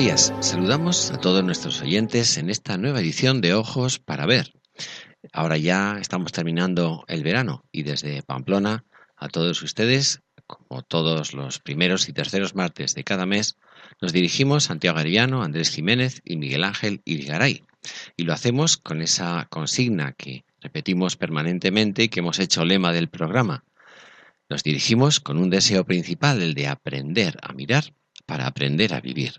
[0.00, 0.32] Días.
[0.40, 4.54] Saludamos a todos nuestros oyentes en esta nueva edición de Ojos para Ver.
[5.30, 11.58] Ahora ya estamos terminando el verano y desde Pamplona a todos ustedes, como todos los
[11.58, 13.58] primeros y terceros martes de cada mes,
[14.00, 17.64] nos dirigimos Santiago Arellano, Andrés Jiménez y Miguel Ángel Irigaray.
[18.16, 23.10] Y lo hacemos con esa consigna que repetimos permanentemente y que hemos hecho lema del
[23.10, 23.64] programa.
[24.48, 27.92] Nos dirigimos con un deseo principal, el de aprender a mirar
[28.24, 29.34] para aprender a vivir.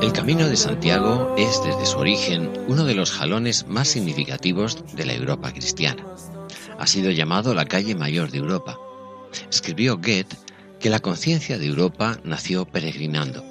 [0.00, 5.04] El Camino de Santiago es desde su origen uno de los jalones más significativos de
[5.04, 6.06] la Europa cristiana.
[6.78, 8.78] Ha sido llamado la calle mayor de Europa.
[9.50, 10.36] Escribió Goethe
[10.78, 13.44] que la conciencia de Europa nació peregrinando.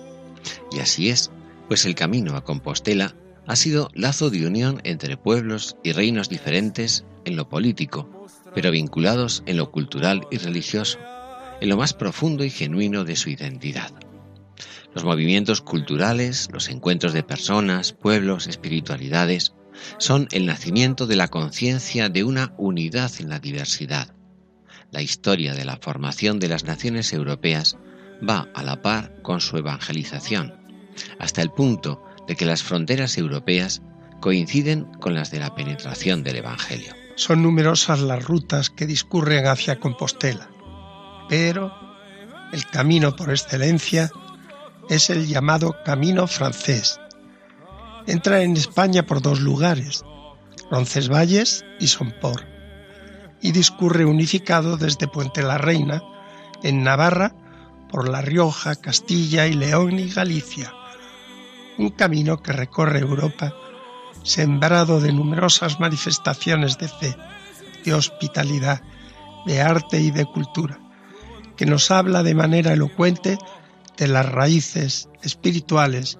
[0.71, 1.31] Y así es,
[1.67, 3.13] pues el camino a Compostela
[3.45, 9.43] ha sido lazo de unión entre pueblos y reinos diferentes en lo político, pero vinculados
[9.47, 10.97] en lo cultural y religioso,
[11.59, 13.91] en lo más profundo y genuino de su identidad.
[14.97, 19.53] Los movimientos culturales, los encuentros de personas, pueblos, espiritualidades,
[19.99, 24.15] son el nacimiento de la conciencia de una unidad en la diversidad.
[24.89, 27.77] La historia de la formación de las naciones europeas
[28.27, 30.55] va a la par con su evangelización,
[31.19, 33.83] hasta el punto de que las fronteras europeas
[34.19, 36.95] coinciden con las de la penetración del Evangelio.
[37.13, 40.49] Son numerosas las rutas que discurren hacia Compostela,
[41.29, 41.71] pero
[42.51, 44.09] el camino por excelencia
[44.89, 46.99] es el llamado Camino francés.
[48.05, 50.05] Entra en España por dos lugares,
[50.71, 52.45] Roncesvalles y Somport,
[53.41, 56.01] y discurre unificado desde Puente la Reina,
[56.63, 57.35] en Navarra,
[57.89, 60.73] por La Rioja, Castilla y León y Galicia.
[61.77, 63.53] Un camino que recorre Europa,
[64.23, 67.15] sembrado de numerosas manifestaciones de fe,
[67.85, 68.81] de hospitalidad,
[69.45, 70.79] de arte y de cultura,
[71.55, 73.37] que nos habla de manera elocuente
[73.97, 76.19] de las raíces espirituales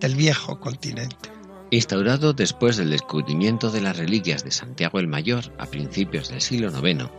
[0.00, 1.30] del viejo continente.
[1.70, 6.70] Instaurado después del descubrimiento de las reliquias de Santiago el Mayor a principios del siglo
[6.70, 7.10] IX,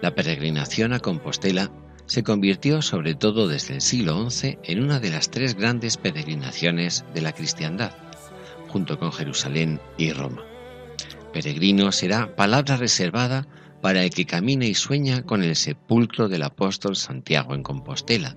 [0.00, 1.72] la peregrinación a Compostela
[2.06, 7.04] se convirtió sobre todo desde el siglo XI en una de las tres grandes peregrinaciones
[7.12, 7.92] de la cristiandad,
[8.68, 10.44] junto con Jerusalén y Roma.
[11.32, 13.46] Peregrino será palabra reservada
[13.82, 18.36] para el que camina y sueña con el sepulcro del apóstol Santiago en Compostela,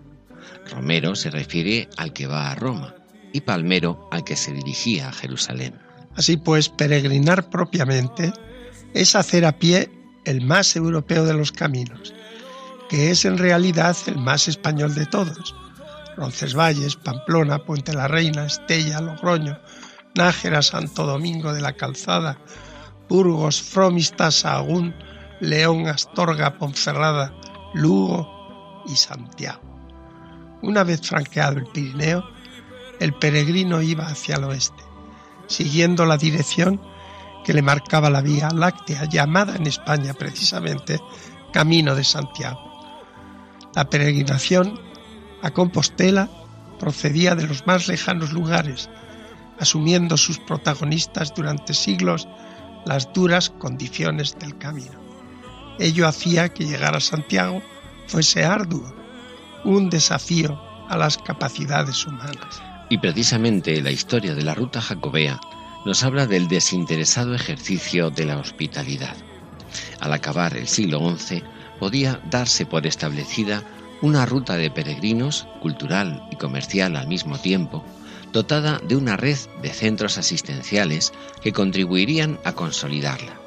[0.69, 2.95] Romero se refiere al que va a Roma
[3.33, 5.79] y Palmero al que se dirigía a Jerusalén.
[6.16, 8.33] Así pues, peregrinar propiamente
[8.94, 9.89] es hacer a pie
[10.25, 12.13] el más europeo de los caminos,
[12.89, 15.55] que es en realidad el más español de todos.
[16.17, 19.57] Roncesvalles, Pamplona, Puente la Reina, Estella, Logroño,
[20.16, 22.38] Nájera, Santo Domingo de la Calzada,
[23.07, 24.94] Burgos, Fromista, Sahagún,
[25.39, 27.33] León, Astorga, Ponferrada,
[27.73, 29.70] Lugo y Santiago.
[30.61, 32.24] Una vez franqueado el Pirineo,
[33.00, 34.83] el peregrino iba hacia el oeste,
[35.47, 36.80] siguiendo la dirección
[37.44, 41.00] que le marcaba la Vía Láctea, llamada en España precisamente
[41.51, 42.59] Camino de Santiago.
[43.74, 44.80] La peregrinación
[45.41, 46.30] a Compostela
[46.80, 48.89] procedía de los más lejanos lugares,
[49.59, 52.27] asumiendo sus protagonistas durante siglos
[52.86, 55.00] las duras condiciones del camino.
[55.80, 57.62] Ello hacía que llegar a Santiago
[58.07, 59.00] fuese arduo,
[59.63, 60.60] un desafío
[60.90, 62.62] a las capacidades humanas.
[62.90, 65.40] Y precisamente la historia de la ruta jacobea
[65.86, 69.16] nos habla del desinteresado ejercicio de la hospitalidad.
[70.00, 71.44] Al acabar el siglo XI,
[71.80, 73.63] podía darse por establecida
[74.02, 77.86] una ruta de peregrinos, cultural y comercial al mismo tiempo,
[78.31, 83.40] dotada de una red de centros asistenciales que contribuirían a consolidarla.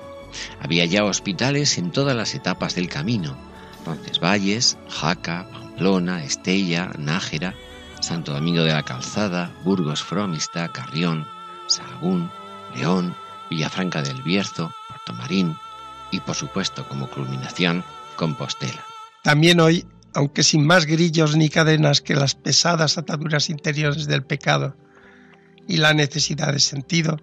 [0.61, 3.37] Había ya hospitales en todas las etapas del camino,
[3.85, 7.53] Roncesvalles, Jaca, Pamplona, Estella, Nájera,
[7.99, 11.26] Santo Domingo de la Calzada, Burgos Fromista, Carrión,
[11.67, 12.31] Sahagún,
[12.76, 13.12] León,
[13.50, 15.56] Villafranca del Bierzo, Puerto Marín
[16.12, 17.82] y por supuesto como culminación
[18.15, 18.85] Compostela.
[19.25, 19.85] También hoy,
[20.15, 24.77] aunque sin más grillos ni cadenas que las pesadas ataduras interiores del pecado
[25.67, 27.17] y la necesidad de sentido,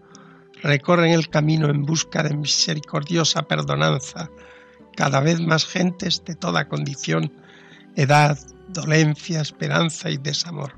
[0.61, 4.29] recorren el camino en busca de misericordiosa perdonanza
[4.97, 7.31] cada vez más gentes de toda condición,
[7.95, 8.37] edad,
[8.69, 10.73] dolencia, esperanza y desamor.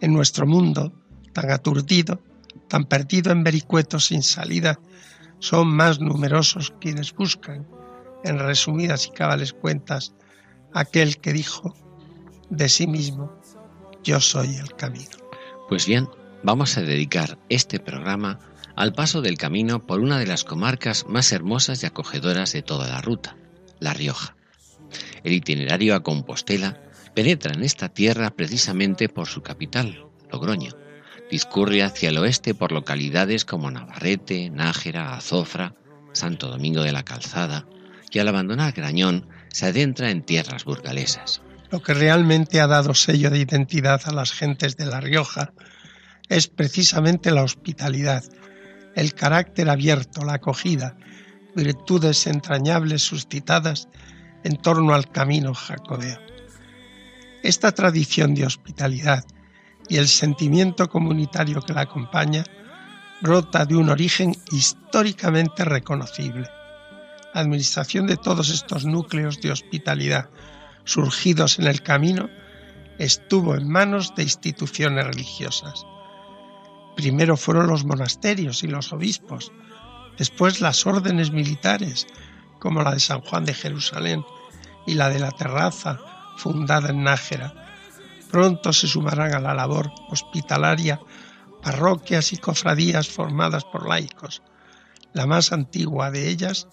[0.00, 0.92] En nuestro mundo,
[1.32, 2.20] tan aturdido,
[2.68, 4.78] tan perdido en vericuetos sin salida,
[5.40, 7.66] son más numerosos quienes buscan,
[8.24, 10.12] en resumidas y cabales cuentas,
[10.74, 11.74] aquel que dijo
[12.50, 13.32] de sí mismo,
[14.02, 15.10] yo soy el camino.
[15.68, 16.08] Pues bien,
[16.42, 18.38] vamos a dedicar este programa
[18.74, 22.88] al paso del camino por una de las comarcas más hermosas y acogedoras de toda
[22.88, 23.36] la ruta,
[23.80, 24.37] La Rioja.
[25.24, 26.80] El itinerario a Compostela
[27.14, 30.72] penetra en esta tierra precisamente por su capital, Logroño.
[31.30, 35.74] Discurre hacia el oeste por localidades como Navarrete, Nájera, Azofra,
[36.12, 37.66] Santo Domingo de la Calzada,
[38.10, 41.42] y al abandonar Grañón se adentra en tierras burgalesas.
[41.70, 45.52] Lo que realmente ha dado sello de identidad a las gentes de La Rioja
[46.30, 48.24] es precisamente la hospitalidad
[48.98, 50.96] el carácter abierto, la acogida,
[51.54, 53.88] virtudes entrañables suscitadas
[54.44, 56.18] en torno al camino jacobeo.
[57.42, 59.24] Esta tradición de hospitalidad
[59.88, 62.44] y el sentimiento comunitario que la acompaña
[63.20, 66.48] brota de un origen históricamente reconocible.
[67.34, 70.30] La administración de todos estos núcleos de hospitalidad
[70.84, 72.30] surgidos en el camino
[72.98, 75.84] estuvo en manos de instituciones religiosas.
[76.96, 79.52] Primero fueron los monasterios y los obispos,
[80.16, 82.06] después las órdenes militares,
[82.58, 84.24] como la de San Juan de Jerusalén
[84.86, 85.98] y la de la Terraza,
[86.36, 87.54] fundada en Nájera.
[88.30, 91.00] Pronto se sumarán a la labor hospitalaria
[91.62, 94.42] parroquias y cofradías formadas por laicos.
[95.12, 96.68] La más antigua de ellas,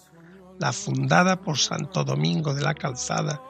[0.58, 3.42] la fundada por Santo Domingo de la Calzada,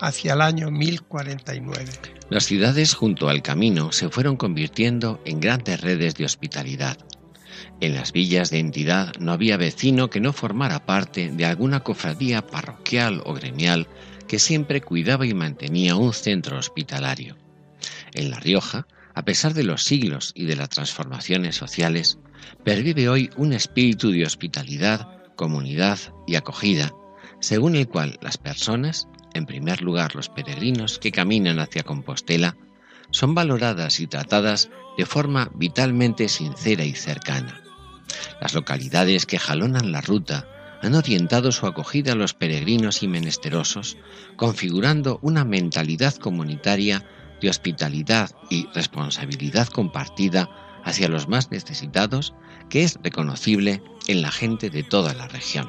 [0.00, 1.92] hacia el año 1049.
[2.28, 6.98] Las ciudades junto al camino se fueron convirtiendo en grandes redes de hospitalidad.
[7.80, 12.46] En las villas de entidad no había vecino que no formara parte de alguna cofradía
[12.46, 13.88] parroquial o gremial
[14.28, 17.36] que siempre cuidaba y mantenía un centro hospitalario.
[18.12, 22.18] En La Rioja, a pesar de los siglos y de las transformaciones sociales,
[22.64, 26.92] pervive hoy un espíritu de hospitalidad, comunidad y acogida,
[27.40, 32.56] según el cual las personas, en primer lugar, los peregrinos que caminan hacia Compostela
[33.10, 37.60] son valoradas y tratadas de forma vitalmente sincera y cercana.
[38.40, 40.46] Las localidades que jalonan la ruta
[40.82, 43.96] han orientado su acogida a los peregrinos y menesterosos,
[44.36, 47.04] configurando una mentalidad comunitaria
[47.40, 50.50] de hospitalidad y responsabilidad compartida
[50.84, 52.34] hacia los más necesitados
[52.68, 55.68] que es reconocible en la gente de toda la región.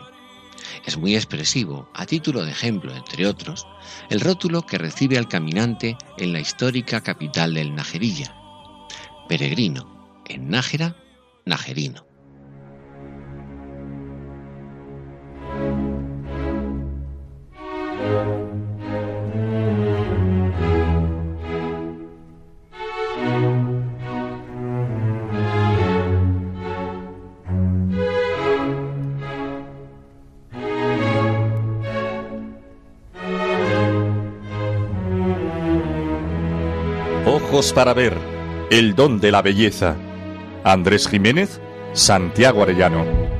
[0.86, 3.66] Es muy expresivo, a título de ejemplo, entre otros,
[4.10, 8.36] el rótulo que recibe al caminante en la histórica capital del Najerilla.
[9.27, 10.96] Peregrino, en Nájera,
[11.46, 12.05] Najerino.
[37.74, 38.35] para ver,
[38.69, 39.95] el don de la belleza.
[40.63, 41.60] Andrés Jiménez,
[41.93, 43.35] Santiago Arellano.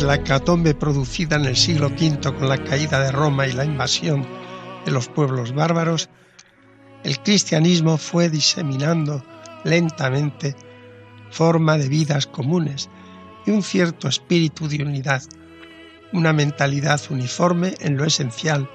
[0.00, 4.26] La hecatombe producida en el siglo V con la caída de Roma y la invasión
[4.86, 6.08] de los pueblos bárbaros,
[7.04, 9.22] el cristianismo fue diseminando
[9.64, 10.56] lentamente
[11.30, 12.88] forma de vidas comunes
[13.44, 15.22] y un cierto espíritu de unidad,
[16.12, 18.68] una mentalidad uniforme en lo esencial,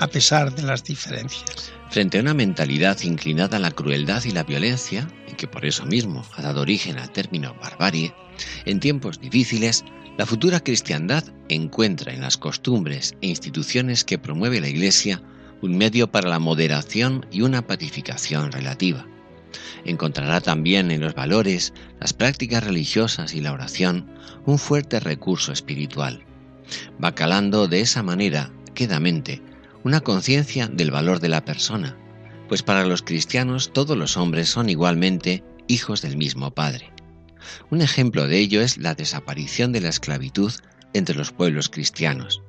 [0.00, 1.72] a pesar de las diferencias.
[1.90, 5.86] Frente a una mentalidad inclinada a la crueldad y la violencia, y que por eso
[5.86, 8.14] mismo ha dado origen al término barbarie,
[8.66, 9.84] en tiempos difíciles,
[10.20, 15.22] la futura cristiandad encuentra en las costumbres e instituciones que promueve la Iglesia
[15.62, 19.06] un medio para la moderación y una pacificación relativa.
[19.86, 24.10] Encontrará también en los valores, las prácticas religiosas y la oración
[24.44, 26.22] un fuerte recurso espiritual.
[27.02, 29.40] Va calando de esa manera, quedamente,
[29.84, 31.96] una conciencia del valor de la persona,
[32.46, 36.92] pues para los cristianos todos los hombres son igualmente hijos del mismo Padre.
[37.70, 40.52] Un ejemplo de ello es la desaparición de la esclavitud
[40.92, 42.42] entre los pueblos cristianos.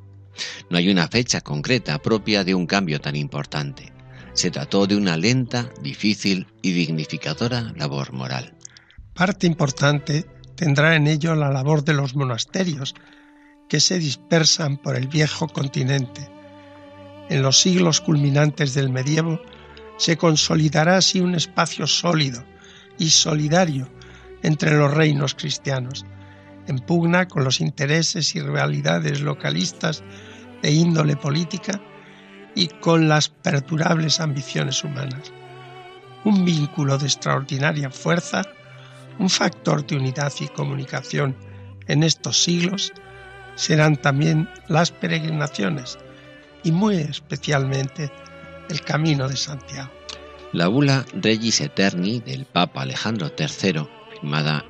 [0.70, 3.92] No hay una fecha concreta propia de un cambio tan importante.
[4.34, 8.56] Se trató de una lenta, difícil y dignificadora labor moral.
[9.14, 12.96] Parte importante tendrá en ello la labor de los monasterios,
[13.68, 16.30] que se dispersan por el viejo continente.
[17.30, 19.42] En los siglos culminantes del medievo
[19.98, 22.44] se consolidará así un espacio sólido
[22.98, 23.90] y solidario
[24.44, 26.06] entre los reinos cristianos,
[26.68, 30.04] en pugna con los intereses y rivalidades localistas
[30.62, 31.82] de índole política
[32.56, 35.32] y con las perdurables ambiciones humanas.
[36.24, 38.44] Un vínculo de extraordinaria fuerza,
[39.18, 41.36] un factor de unidad y comunicación
[41.88, 42.94] en estos siglos
[43.56, 45.98] serán también las peregrinaciones
[46.64, 48.12] y muy especialmente
[48.70, 49.92] el Camino de Santiago.
[50.54, 53.88] La bula Regis Eterni del Papa Alejandro III,
[54.22, 54.64] firmada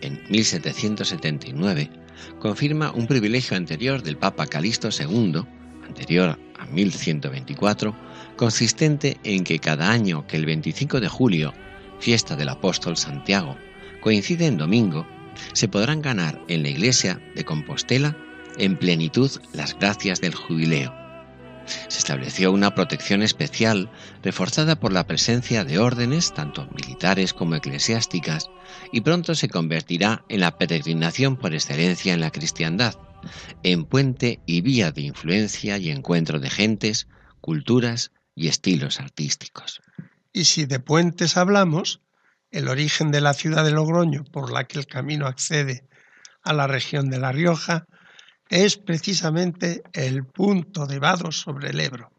[0.00, 1.90] en 1779,
[2.38, 5.42] confirma un privilegio anterior del Papa Calixto II,
[5.86, 7.94] anterior a 1124,
[8.36, 11.52] consistente en que cada año que el 25 de julio,
[11.98, 13.56] fiesta del apóstol Santiago,
[14.00, 15.06] coincide en domingo,
[15.52, 18.16] se podrán ganar en la iglesia de Compostela
[18.58, 20.99] en plenitud las gracias del jubileo
[21.88, 23.90] se estableció una protección especial
[24.22, 28.50] reforzada por la presencia de órdenes, tanto militares como eclesiásticas,
[28.92, 32.94] y pronto se convertirá en la peregrinación por excelencia en la cristiandad,
[33.62, 37.08] en puente y vía de influencia y encuentro de gentes,
[37.40, 39.80] culturas y estilos artísticos.
[40.32, 42.00] Y si de puentes hablamos,
[42.50, 45.88] el origen de la ciudad de Logroño por la que el camino accede
[46.42, 47.86] a la región de La Rioja
[48.50, 52.12] es precisamente el punto de vado sobre el Ebro,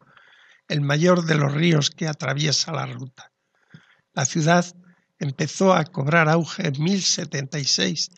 [0.66, 3.30] el mayor de los ríos que atraviesa la ruta.
[4.14, 4.64] La ciudad
[5.18, 8.08] empezó a cobrar auge en 1076,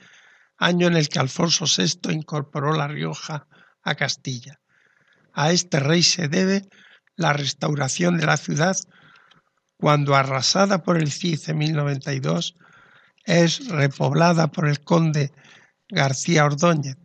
[0.56, 3.48] año en el que Alfonso VI incorporó La Rioja
[3.82, 4.60] a Castilla.
[5.32, 6.68] A este rey se debe
[7.16, 8.76] la restauración de la ciudad
[9.76, 12.54] cuando arrasada por el Cid en 1092
[13.24, 15.32] es repoblada por el conde
[15.88, 16.96] García Ordóñez,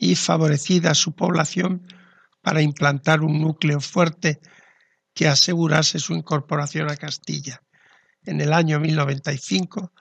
[0.00, 1.86] y favorecida su población
[2.40, 4.40] para implantar un núcleo fuerte
[5.14, 7.62] que asegurase su incorporación a Castilla.
[8.24, 9.92] En el año 1095,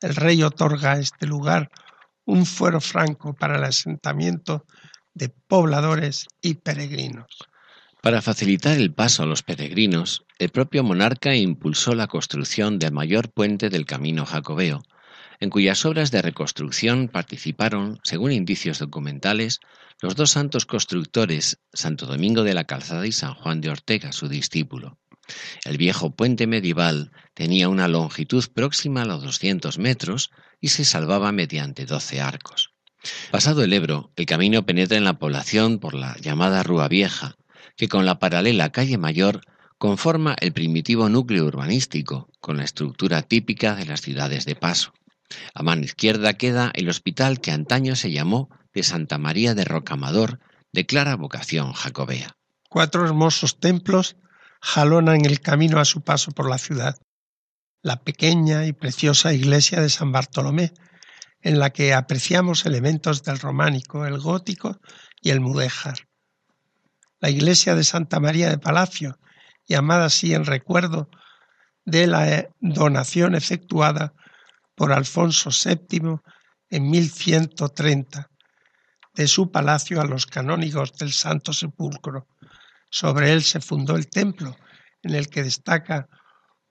[0.00, 1.70] el rey otorga a este lugar
[2.24, 4.66] un fuero franco para el asentamiento
[5.14, 7.26] de pobladores y peregrinos.
[8.02, 13.30] Para facilitar el paso a los peregrinos, el propio monarca impulsó la construcción del mayor
[13.30, 14.82] puente del camino jacobeo,
[15.40, 19.60] en cuyas obras de reconstrucción participaron, según indicios documentales,
[20.00, 24.28] los dos santos constructores, Santo Domingo de la Calzada y San Juan de Ortega, su
[24.28, 24.98] discípulo.
[25.64, 31.32] El viejo puente medieval tenía una longitud próxima a los 200 metros y se salvaba
[31.32, 32.72] mediante 12 arcos.
[33.30, 37.36] Pasado el Ebro, el camino penetra en la población por la llamada Rúa Vieja,
[37.76, 39.42] que con la paralela calle Mayor
[39.78, 44.92] conforma el primitivo núcleo urbanístico, con la estructura típica de las ciudades de paso.
[45.54, 50.40] A mano izquierda queda el hospital que antaño se llamó de Santa María de Rocamador,
[50.72, 52.36] de clara vocación jacobea.
[52.68, 54.16] Cuatro hermosos templos
[54.60, 56.98] jalonan el camino a su paso por la ciudad.
[57.82, 60.72] La pequeña y preciosa iglesia de San Bartolomé,
[61.40, 64.80] en la que apreciamos elementos del románico, el gótico
[65.22, 66.08] y el mudéjar.
[67.20, 69.18] La iglesia de Santa María de Palacio,
[69.66, 71.08] llamada así en recuerdo
[71.84, 74.12] de la donación efectuada
[74.76, 76.20] por Alfonso VII
[76.70, 78.30] en 1130
[79.14, 82.28] de su palacio a los canónigos del Santo Sepulcro.
[82.90, 84.56] Sobre él se fundó el templo,
[85.02, 86.08] en el que destaca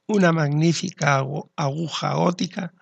[0.08, 1.24] una magnífica
[1.56, 2.74] aguja gótica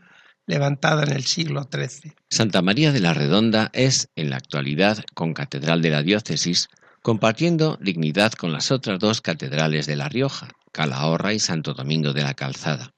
[0.46, 2.14] levantada en el siglo XIII.
[2.30, 6.68] Santa María de la Redonda es, en la actualidad, con catedral de la diócesis,
[7.02, 12.24] compartiendo dignidad con las otras dos catedrales de La Rioja, Calahorra y Santo Domingo de
[12.24, 12.93] la Calzada.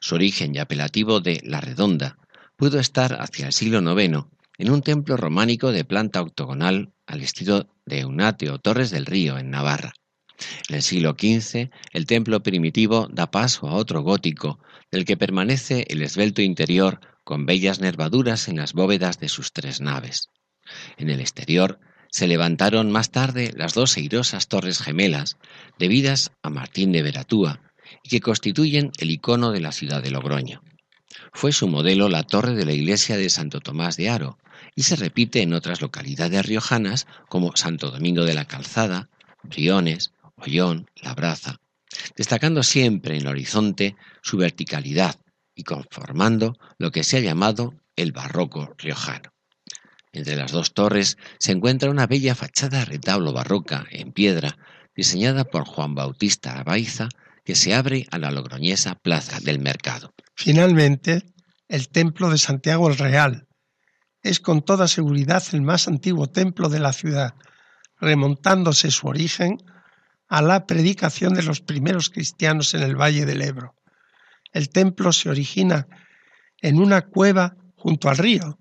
[0.00, 2.18] Su origen y apelativo de La Redonda
[2.56, 4.26] pudo estar hacia el siglo IX
[4.58, 9.38] en un templo románico de planta octogonal al estilo de Eunate o Torres del Río
[9.38, 9.94] en Navarra.
[10.68, 14.58] En el siglo XV, el templo primitivo da paso a otro gótico,
[14.90, 19.80] del que permanece el esbelto interior con bellas nervaduras en las bóvedas de sus tres
[19.80, 20.28] naves.
[20.96, 21.78] En el exterior
[22.10, 25.38] se levantaron más tarde las dos airosas torres gemelas,
[25.78, 27.60] debidas a Martín de Veratúa,
[28.02, 30.62] y que constituyen el icono de la ciudad de Logroño.
[31.32, 34.38] Fue su modelo la torre de la iglesia de Santo Tomás de Aro,
[34.74, 39.10] y se repite en otras localidades riojanas como Santo Domingo de la Calzada,
[39.42, 41.60] Briones, Ollón, Labraza,
[42.16, 45.16] destacando siempre en el horizonte su verticalidad
[45.54, 49.32] y conformando lo que se ha llamado el barroco riojano.
[50.12, 54.56] Entre las dos torres se encuentra una bella fachada retablo barroca en piedra
[54.94, 57.08] diseñada por Juan Bautista Abaiza
[57.44, 60.14] que se abre a la logroñesa Plaza del Mercado.
[60.34, 61.24] Finalmente,
[61.68, 63.48] el Templo de Santiago el Real
[64.22, 67.34] es con toda seguridad el más antiguo templo de la ciudad,
[68.00, 69.58] remontándose su origen
[70.28, 73.74] a la predicación de los primeros cristianos en el Valle del Ebro.
[74.52, 75.88] El templo se origina
[76.60, 78.58] en una cueva junto al río,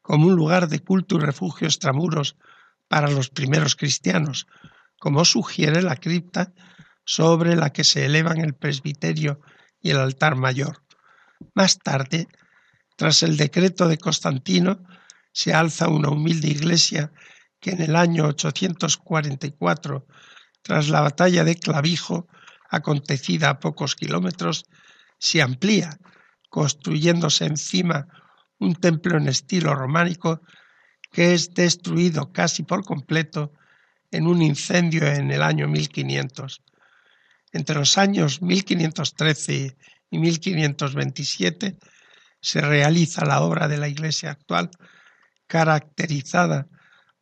[0.00, 2.36] como un lugar de culto y refugio extramuros
[2.88, 4.46] para los primeros cristianos,
[4.98, 6.52] como sugiere la cripta
[7.04, 9.40] sobre la que se elevan el presbiterio
[9.80, 10.82] y el altar mayor.
[11.54, 12.28] Más tarde,
[12.96, 14.82] tras el decreto de Constantino,
[15.32, 17.12] se alza una humilde iglesia
[17.60, 20.06] que en el año 844,
[20.62, 22.28] tras la batalla de Clavijo,
[22.68, 24.66] acontecida a pocos kilómetros,
[25.18, 25.98] se amplía,
[26.48, 28.06] construyéndose encima
[28.58, 30.40] un templo en estilo románico
[31.10, 33.52] que es destruido casi por completo
[34.10, 36.62] en un incendio en el año 1500.
[37.52, 39.76] Entre los años 1513
[40.10, 41.76] y 1527
[42.40, 44.70] se realiza la obra de la iglesia actual,
[45.46, 46.66] caracterizada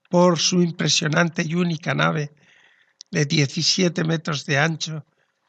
[0.09, 2.33] por su impresionante y única nave
[3.11, 5.05] de 17 metros de ancho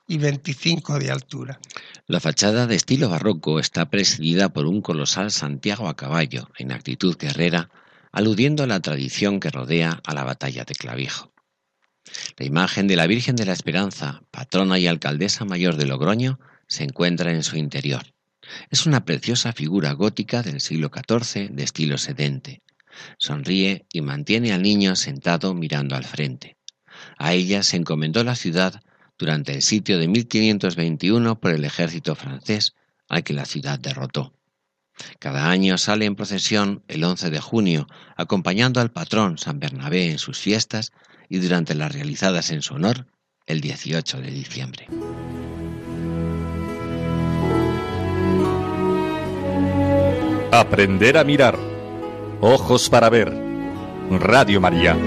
[0.07, 1.59] y 25 de altura.
[2.07, 7.17] La fachada de estilo barroco está presidida por un colosal Santiago a caballo, en actitud
[7.17, 7.69] guerrera,
[8.11, 11.30] aludiendo a la tradición que rodea a la batalla de Clavijo.
[12.37, 16.83] La imagen de la Virgen de la Esperanza, patrona y alcaldesa mayor de Logroño, se
[16.83, 18.03] encuentra en su interior.
[18.69, 22.61] Es una preciosa figura gótica del siglo XIV de estilo sedente.
[23.17, 26.57] Sonríe y mantiene al niño sentado mirando al frente.
[27.17, 28.81] A ella se encomendó la ciudad
[29.17, 32.73] durante el sitio de 1521 por el ejército francés
[33.07, 34.33] al que la ciudad derrotó.
[35.19, 37.87] Cada año sale en procesión el 11 de junio,
[38.17, 40.91] acompañando al patrón San Bernabé en sus fiestas
[41.31, 43.05] y durante las realizadas en su honor
[43.45, 44.87] el 18 de diciembre.
[50.51, 51.57] Aprender a mirar.
[52.41, 53.31] Ojos para ver.
[54.09, 54.97] Radio María.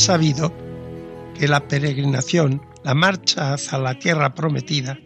[0.00, 0.50] Sabido
[1.38, 4.98] que la peregrinación, la marcha hacia la tierra prometida,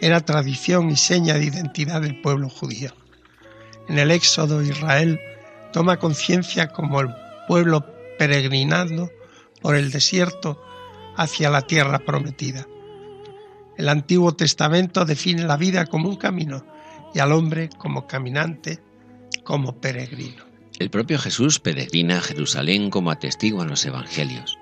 [0.00, 2.92] era tradición y seña de identidad del pueblo judío.
[3.88, 5.18] En el Éxodo Israel
[5.72, 7.08] toma conciencia como el
[7.48, 7.84] pueblo
[8.16, 9.10] peregrinando
[9.60, 10.62] por el desierto
[11.16, 12.68] hacia la tierra prometida.
[13.76, 16.64] El Antiguo Testamento define la vida como un camino
[17.12, 18.78] y al hombre como caminante,
[19.42, 20.53] como peregrino.
[20.78, 24.58] El propio Jesús peregrina a Jerusalén como atestiguan los evangelios.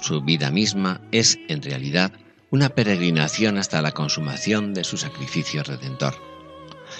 [0.00, 2.12] Su vida misma es, en realidad,
[2.50, 6.14] una peregrinación hasta la consumación de su sacrificio redentor.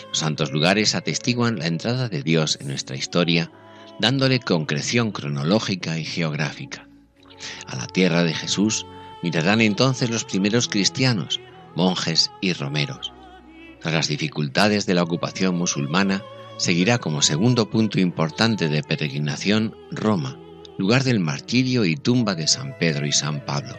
[0.08, 3.50] Los santos lugares atestiguan la entrada de Dios en nuestra historia,
[3.98, 6.86] dándole concreción cronológica y geográfica.
[7.66, 8.84] A la tierra de Jesús
[9.22, 11.40] mirarán entonces los primeros cristianos,
[11.74, 13.12] monjes y romeros.
[13.80, 16.22] Tras las dificultades de la ocupación musulmana,
[16.56, 20.38] seguirá como segundo punto importante de peregrinación Roma,
[20.78, 23.76] lugar del martirio y tumba de San Pedro y San Pablo.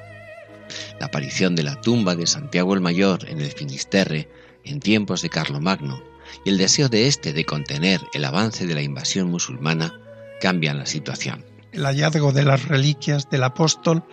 [1.00, 4.30] La aparición de la tumba de Santiago el Mayor en el Finisterre
[4.64, 6.02] en tiempos de Carlomagno
[6.44, 9.94] y el deseo de éste de contener el avance de la invasión musulmana
[10.42, 11.46] cambian la situación.
[11.72, 14.04] El hallazgo de las reliquias del apóstol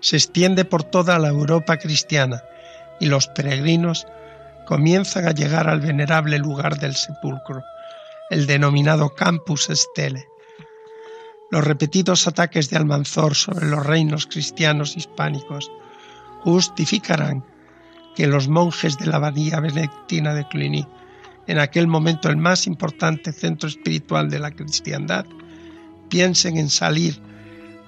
[0.00, 2.42] se extiende por toda la Europa cristiana
[3.00, 4.06] y los peregrinos
[4.66, 7.62] comienzan a llegar al venerable lugar del sepulcro,
[8.30, 10.28] el denominado Campus Stele.
[11.50, 15.70] Los repetidos ataques de Almanzor sobre los reinos cristianos hispánicos
[16.42, 17.44] justificarán
[18.14, 20.86] que los monjes de la abadía benedictina de Cluny,
[21.48, 25.26] en aquel momento el más importante centro espiritual de la cristiandad,
[26.08, 27.20] piensen en salir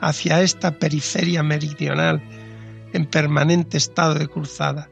[0.01, 2.21] hacia esta periferia meridional
[2.93, 4.91] en permanente estado de cruzada.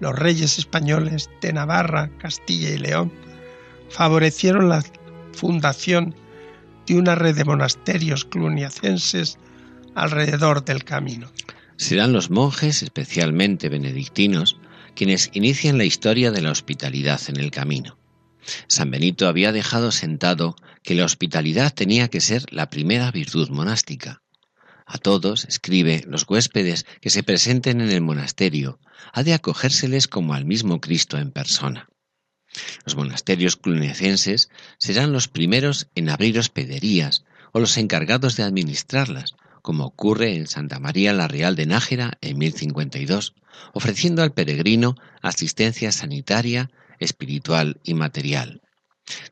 [0.00, 3.10] Los reyes españoles de Navarra, Castilla y León
[3.90, 4.84] favorecieron la
[5.32, 6.14] fundación
[6.86, 9.38] de una red de monasterios cluniacenses
[9.94, 11.30] alrededor del camino.
[11.76, 14.58] Serán los monjes, especialmente benedictinos,
[14.94, 17.98] quienes inician la historia de la hospitalidad en el camino.
[18.68, 24.22] San Benito había dejado sentado que la hospitalidad tenía que ser la primera virtud monástica.
[24.86, 28.78] A todos, escribe, los huéspedes que se presenten en el monasterio,
[29.12, 31.88] ha de acogérseles como al mismo Cristo en persona.
[32.84, 39.84] Los monasterios cluniacenses serán los primeros en abrir hospederías o los encargados de administrarlas, como
[39.84, 43.34] ocurre en Santa María la Real de Nájera en 1052,
[43.72, 48.62] ofreciendo al peregrino asistencia sanitaria, espiritual y material.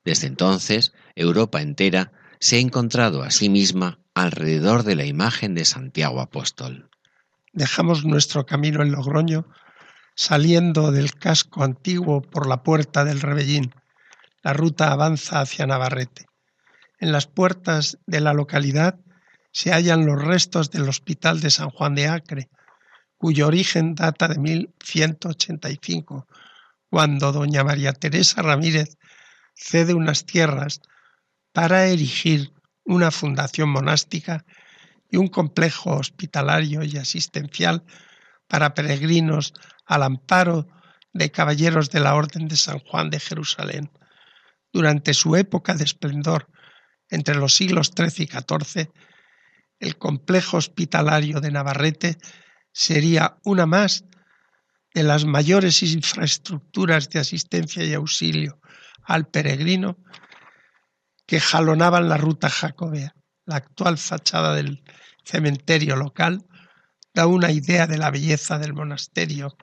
[0.05, 5.65] Desde entonces, Europa entera se ha encontrado a sí misma alrededor de la imagen de
[5.65, 6.91] Santiago Apóstol.
[7.53, 9.47] Dejamos nuestro camino en Logroño
[10.15, 13.75] saliendo del casco antiguo por la puerta del Rebellín.
[14.43, 16.27] La ruta avanza hacia Navarrete.
[16.99, 18.99] En las puertas de la localidad
[19.53, 22.49] se hallan los restos del Hospital de San Juan de Acre,
[23.17, 26.27] cuyo origen data de 1185,
[26.91, 28.97] cuando doña María Teresa Ramírez
[29.55, 30.81] cede unas tierras
[31.53, 32.53] para erigir
[32.85, 34.45] una fundación monástica
[35.11, 37.85] y un complejo hospitalario y asistencial
[38.49, 39.55] para peregrinos
[39.87, 40.69] al amparo
[41.13, 43.91] de caballeros de la Orden de San Juan de Jerusalén.
[44.73, 46.49] Durante su época de esplendor,
[47.09, 48.91] entre los siglos XIII y XIV,
[49.79, 52.19] el complejo hospitalario de Navarrete
[52.73, 54.05] sería una más
[54.95, 58.61] de las mayores infraestructuras de asistencia y auxilio
[59.05, 59.99] al peregrino
[61.27, 63.15] que jalonaban la ruta jacobea.
[63.45, 64.83] La actual fachada del
[65.25, 66.47] cementerio local
[67.13, 69.57] da una idea de la belleza del monasterio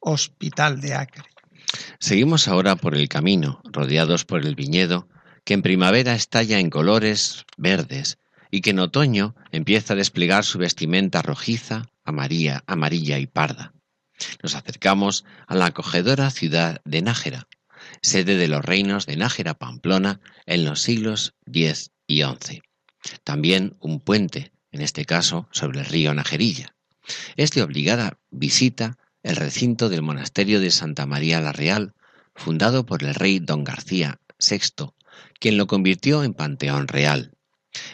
[0.00, 1.24] Hospital de Acre.
[1.98, 5.08] Seguimos ahora por el camino, rodeados por el viñedo,
[5.44, 8.18] que en primavera estalla en colores verdes
[8.50, 13.72] y que en otoño empieza a desplegar su vestimenta rojiza, amarilla, amarilla y parda.
[14.42, 17.48] Nos acercamos a la acogedora ciudad de Nájera,
[18.02, 22.62] sede de los reinos de Nájera Pamplona en los siglos X y XI.
[23.24, 26.74] También un puente, en este caso sobre el río Najerilla.
[27.36, 31.94] Es de obligada visita el recinto del monasterio de Santa María la Real,
[32.36, 34.92] fundado por el rey don García VI,
[35.40, 37.32] quien lo convirtió en Panteón Real.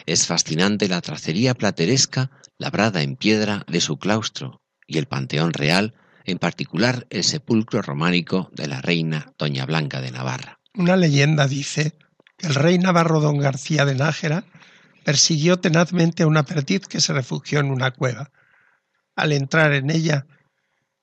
[0.04, 5.94] Es fascinante la tracería plateresca labrada en piedra de su claustro y el Panteón Real,
[6.24, 10.60] en particular el sepulcro románico de la reina Doña Blanca de Navarra.
[10.74, 11.96] Una leyenda dice
[12.36, 14.44] que el rey navarro don García de Nájera
[15.02, 18.30] persiguió tenazmente a una perdiz que se refugió en una cueva.
[19.16, 20.26] Al entrar en ella,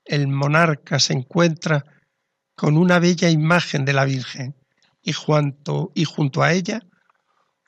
[0.09, 1.85] el monarca se encuentra
[2.55, 4.55] con una bella imagen de la Virgen
[5.03, 5.91] y junto,
[6.41, 6.81] a ella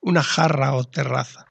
[0.01, 1.45] una jarra o terraza.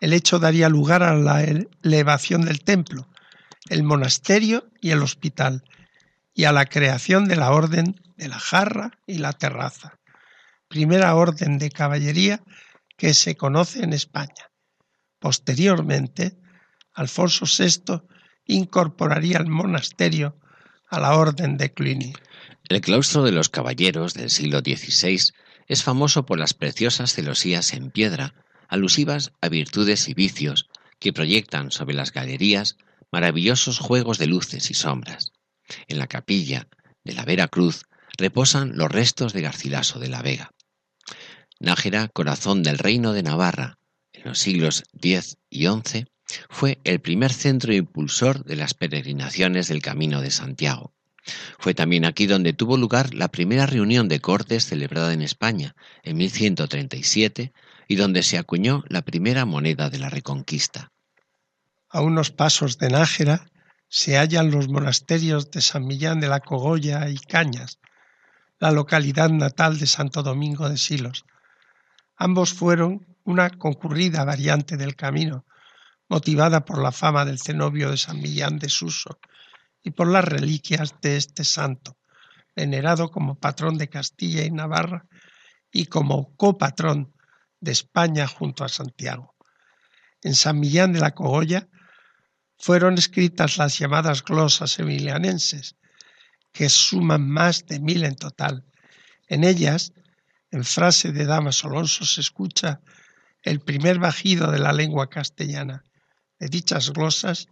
[0.00, 3.08] El hecho daría lugar a la elevación del templo,
[3.68, 5.62] el monasterio y el hospital,
[6.32, 9.98] y a la creación de la orden de la jarra y la terraza,
[10.68, 12.42] primera orden de caballería
[12.96, 14.50] que se conoce en España.
[15.18, 16.38] Posteriormente,
[16.94, 18.02] Alfonso VI
[18.46, 20.36] incorporaría el monasterio
[20.88, 22.12] a la orden de Cluny.
[22.68, 25.32] El claustro de los caballeros del siglo XVI
[25.68, 28.34] es famoso por las preciosas celosías en piedra,
[28.68, 32.76] alusivas a virtudes y vicios, que proyectan sobre las galerías
[33.12, 35.32] maravillosos juegos de luces y sombras.
[35.88, 36.68] En la capilla
[37.04, 37.84] de la Vera Cruz
[38.16, 40.52] reposan los restos de Garcilaso de la Vega.
[41.58, 43.78] Nájera, corazón del reino de Navarra,
[44.12, 46.06] en los siglos X y XI,
[46.48, 50.92] fue el primer centro impulsor de las peregrinaciones del Camino de Santiago.
[51.58, 56.16] Fue también aquí donde tuvo lugar la primera reunión de cortes celebrada en España en
[56.18, 57.52] 1137
[57.88, 60.92] y donde se acuñó la primera moneda de la Reconquista.
[61.88, 63.50] A unos pasos de Nájera
[63.88, 67.78] se hallan los monasterios de San Millán de la Cogolla y Cañas,
[68.58, 71.24] la localidad natal de Santo Domingo de Silos.
[72.16, 75.44] Ambos fueron una concurrida variante del camino,
[76.08, 79.18] motivada por la fama del cenobio de San Millán de Suso
[79.82, 81.96] y por las reliquias de este santo,
[82.54, 85.06] venerado como patrón de Castilla y Navarra
[85.72, 87.14] y como copatrón
[87.60, 89.34] de España junto a Santiago.
[90.22, 91.68] En San Millán de la Cogolla
[92.58, 95.76] fueron escritas las llamadas glosas emilianenses,
[96.52, 98.64] que suman más de mil en total.
[99.28, 99.92] En ellas,
[100.50, 102.80] en frase de Damas Alonso, se escucha
[103.42, 105.84] el primer bajido de la lengua castellana.
[106.38, 107.48] De dichas glosas,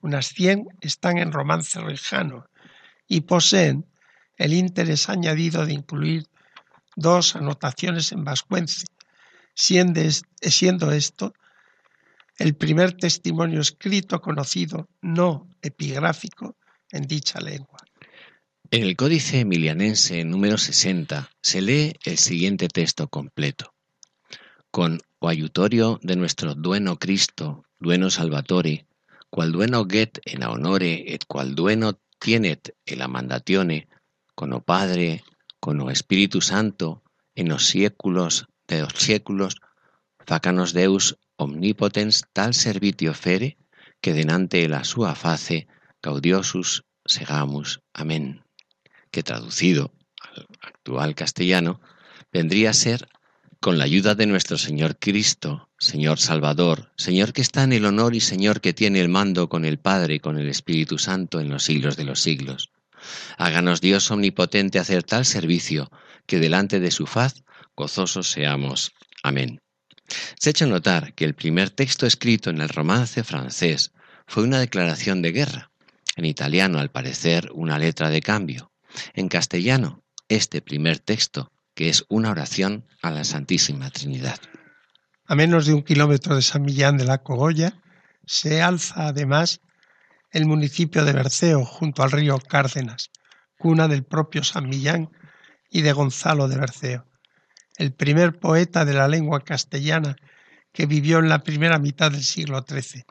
[0.00, 2.46] unas cien están en romance lejano
[3.06, 3.86] y poseen
[4.36, 6.26] el interés añadido de incluir
[6.94, 8.86] dos anotaciones en vascuence,
[9.54, 11.32] siendo esto
[12.38, 16.56] el primer testimonio escrito conocido no epigráfico
[16.90, 17.78] en dicha lengua.
[18.70, 23.74] En el Códice Emilianense número 60 se lee el siguiente texto completo.
[24.70, 28.86] Con ayutorio de nuestro dueno Cristo, dueno Salvatore,
[29.30, 33.88] cual dueno get en honore et cual dueno tienet el amandatione,
[34.34, 35.24] con Padre,
[35.60, 37.02] con o Espíritu Santo,
[37.34, 39.56] en los séculos de los séculos,
[40.26, 43.58] facanos Deus omnipotens tal servitio fere,
[44.00, 45.66] que denante la sua face
[46.02, 47.80] gaudiosus segamus.
[47.92, 48.42] Amén
[49.10, 51.80] que traducido al actual castellano
[52.32, 53.08] vendría a ser
[53.60, 58.16] con la ayuda de nuestro Señor Cristo, Señor Salvador, Señor que está en el honor
[58.16, 61.50] y Señor que tiene el mando con el Padre y con el Espíritu Santo en
[61.50, 62.70] los siglos de los siglos.
[63.36, 65.88] Háganos Dios omnipotente hacer tal servicio,
[66.26, 67.44] que delante de su faz
[67.76, 68.92] gozosos seamos.
[69.22, 69.60] Amén.
[70.40, 73.92] Se ha hecho notar que el primer texto escrito en el romance francés
[74.26, 75.70] fue una declaración de guerra,
[76.16, 78.72] en italiano al parecer una letra de cambio,
[79.14, 84.40] en castellano, este primer texto, que es una oración a la Santísima Trinidad.
[85.28, 87.74] A menos de un kilómetro de San Millán de la Cogolla,
[88.26, 89.60] se alza además
[90.30, 93.10] el municipio de Berceo, junto al río Cárdenas,
[93.58, 95.10] cuna del propio San Millán
[95.70, 97.06] y de Gonzalo de Berceo,
[97.76, 100.16] el primer poeta de la lengua castellana
[100.72, 103.04] que vivió en la primera mitad del siglo XIII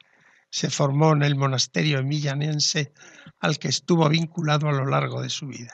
[0.50, 2.94] se formó en el monasterio emillanense
[3.40, 5.74] al que estuvo vinculado a lo largo de su vida.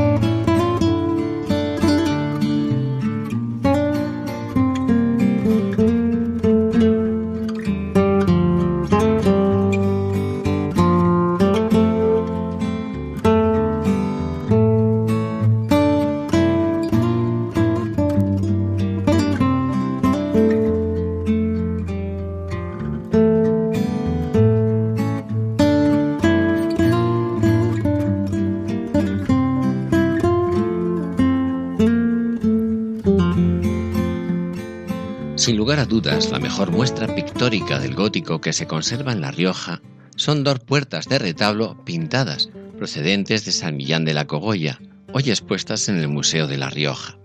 [36.51, 39.81] Mejor muestra pictórica del gótico que se conserva en La Rioja
[40.17, 44.77] son dos puertas de retablo pintadas, procedentes de San Millán de la Cogolla,
[45.13, 47.17] hoy expuestas en el Museo de La Rioja.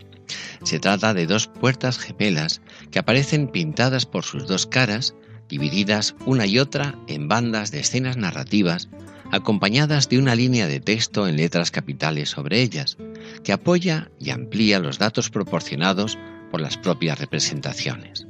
[0.63, 2.61] Se trata de dos puertas gemelas
[2.93, 5.17] que aparecen pintadas por sus dos caras,
[5.49, 8.89] divididas una y otra en bandas de escenas narrativas,
[9.33, 12.97] acompañadas de una línea de texto en letras capitales sobre ellas,
[13.43, 16.17] que apoya y amplía los datos proporcionados
[16.53, 18.26] por las propias representaciones.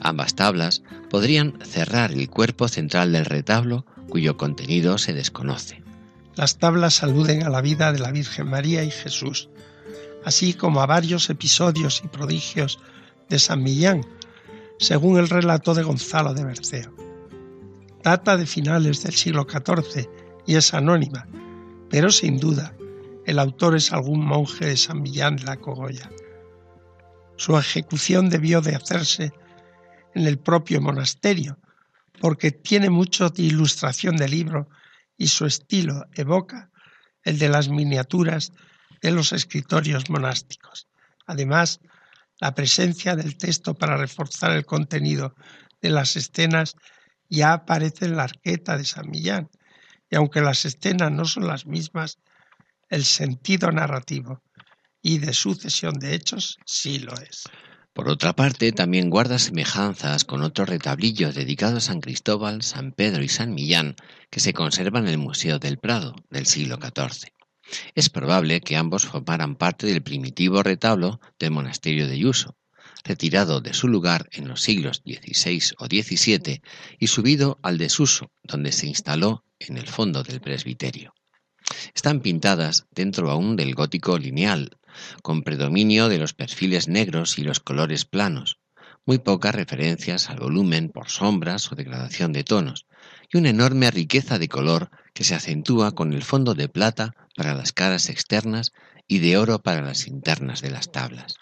[0.00, 5.82] Ambas tablas podrían cerrar el cuerpo central del retablo cuyo contenido se desconoce.
[6.34, 9.48] Las tablas aluden a la vida de la Virgen María y Jesús,
[10.24, 12.78] así como a varios episodios y prodigios
[13.28, 14.04] de San Millán,
[14.78, 16.94] según el relato de Gonzalo de Berceo.
[18.02, 20.08] Data de finales del siglo XIV
[20.46, 21.26] y es anónima,
[21.88, 22.74] pero sin duda
[23.24, 26.10] el autor es algún monje de San Millán de la Cogolla.
[27.36, 29.32] Su ejecución debió de hacerse
[30.16, 31.58] en el propio monasterio,
[32.20, 34.68] porque tiene mucho de ilustración del libro
[35.18, 36.70] y su estilo evoca
[37.22, 38.52] el de las miniaturas
[39.02, 40.88] de los escritorios monásticos.
[41.26, 41.80] Además,
[42.40, 45.34] la presencia del texto para reforzar el contenido
[45.82, 46.76] de las escenas
[47.28, 49.50] ya aparece en la arqueta de San Millán,
[50.08, 52.18] y aunque las escenas no son las mismas,
[52.88, 54.42] el sentido narrativo
[55.02, 57.44] y de sucesión de hechos sí lo es.
[57.96, 63.24] Por otra parte, también guarda semejanzas con otros retablillos dedicados a San Cristóbal, San Pedro
[63.24, 63.96] y San Millán
[64.28, 67.32] que se conservan en el Museo del Prado del siglo XIV.
[67.94, 72.58] Es probable que ambos formaran parte del primitivo retablo del monasterio de Yuso,
[73.02, 76.60] retirado de su lugar en los siglos XVI o XVII
[76.98, 81.14] y subido al desuso, donde se instaló en el fondo del presbiterio.
[81.94, 84.76] Están pintadas dentro aún del gótico lineal,
[85.22, 88.58] con predominio de los perfiles negros y los colores planos,
[89.04, 92.86] muy pocas referencias al volumen por sombras o degradación de tonos,
[93.32, 97.54] y una enorme riqueza de color que se acentúa con el fondo de plata para
[97.54, 98.72] las caras externas
[99.06, 101.34] y de oro para las internas de las tablas.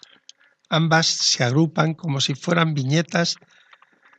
[0.69, 3.37] Ambas se agrupan como si fueran viñetas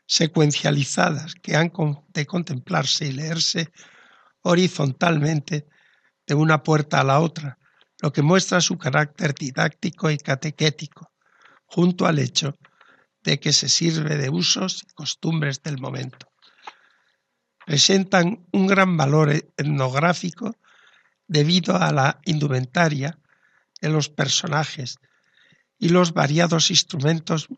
[0.07, 1.73] secuencializadas que han
[2.09, 3.73] de contemplarse y leerse
[4.43, 5.67] horizontalmente
[6.27, 7.59] de una puerta a la otra,
[8.07, 11.11] lo que muestra su carácter didáctico y catequético,
[11.65, 12.57] junto al hecho
[13.25, 16.29] de que se sirve de usos y costumbres del momento.
[17.67, 20.55] Presentan un gran valor etnográfico
[21.27, 23.19] debido a la indumentaria
[23.81, 25.01] de los personajes
[25.77, 27.49] y los variados instrumentos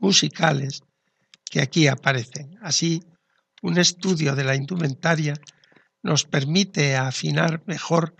[0.00, 0.82] musicales
[1.48, 2.58] que aquí aparecen.
[2.62, 3.04] Así,
[3.62, 5.34] un estudio de la indumentaria
[6.02, 8.16] nos permite afinar mejor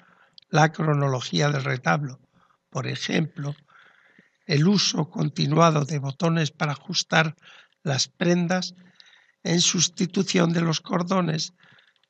[0.53, 2.21] la cronología del retablo.
[2.69, 3.57] Por ejemplo,
[4.47, 7.35] el uso continuado de botones para ajustar
[7.83, 8.75] las prendas
[9.43, 11.55] en sustitución de los cordones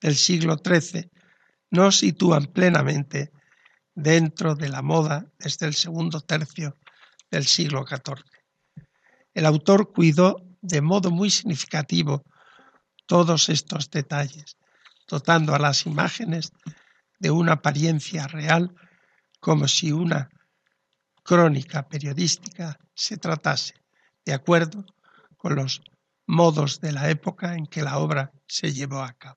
[0.01, 1.09] del siglo XIII
[1.71, 3.31] nos sitúan plenamente
[3.95, 6.77] dentro de la moda desde el segundo tercio
[7.31, 8.25] del siglo XIV.
[9.35, 12.25] El autor cuidó de modo muy significativo
[13.07, 14.57] todos estos detalles,
[15.07, 16.53] dotando a las imágenes
[17.23, 18.75] de una apariencia real
[19.39, 20.29] como si una
[21.23, 23.75] crónica periodística se tratase,
[24.25, 24.85] de acuerdo
[25.37, 25.81] con los
[26.27, 29.37] modos de la época en que la obra se llevó a cabo.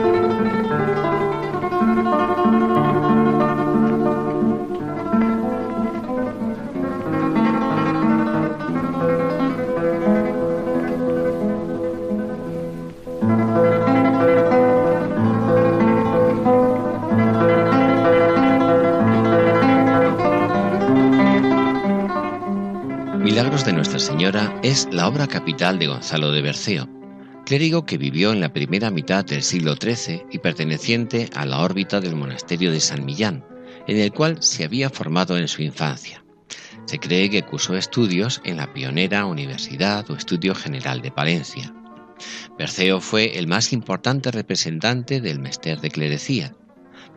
[24.63, 26.87] Es la obra capital de Gonzalo de Berceo,
[27.45, 31.99] clérigo que vivió en la primera mitad del siglo XIII y perteneciente a la órbita
[31.99, 33.43] del monasterio de San Millán,
[33.87, 36.23] en el cual se había formado en su infancia.
[36.85, 41.73] Se cree que cursó estudios en la pionera Universidad o Estudio General de Palencia.
[42.55, 46.55] Berceo fue el más importante representante del mester de clerecía.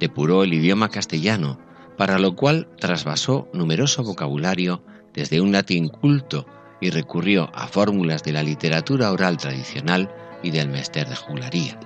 [0.00, 1.60] Depuró el idioma castellano,
[1.98, 6.46] para lo cual trasvasó numeroso vocabulario desde un latín culto
[6.80, 10.10] y recurrió a fórmulas de la literatura oral tradicional
[10.42, 11.78] y del mester de juglaría.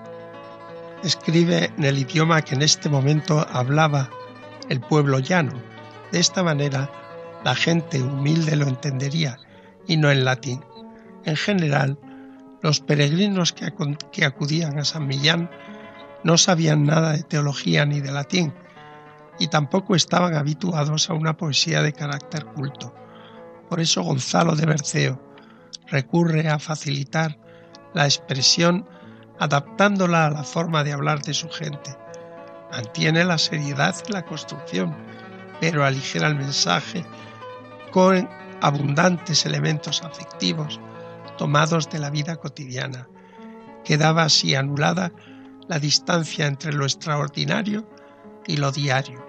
[1.03, 4.11] Escribe en el idioma que en este momento hablaba
[4.69, 5.53] el pueblo llano.
[6.11, 6.91] De esta manera,
[7.45, 9.39] la gente humilde lo entendería
[9.87, 10.65] y no en latín.
[11.25, 11.99] En general,
[12.63, 15.51] los peregrinos que, acudían a San Millán
[16.25, 18.53] no sabían nada de teología ni de latín
[19.39, 22.93] y tampoco estaban habituados a una poesía de carácter culto.
[23.69, 25.21] Por eso Gonzalo de Berceo
[25.89, 27.39] recurre a facilitar
[27.95, 28.87] la expresión
[29.39, 31.97] adaptándola a la forma de hablar de su gente.
[32.73, 34.97] Mantiene la seriedad en la construcción,
[35.61, 37.05] pero aligera el mensaje
[37.93, 38.29] con
[38.61, 40.81] abundantes elementos afectivos
[41.39, 43.09] tomados de la vida cotidiana.
[43.85, 45.13] Quedaba así anulada
[45.69, 47.89] la distancia entre lo extraordinario
[48.47, 49.25] y lo diario.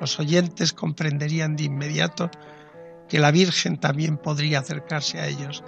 [0.00, 2.30] Los oyentes comprenderían de inmediato
[3.08, 5.62] que la Virgen también podría acercarse a ellos,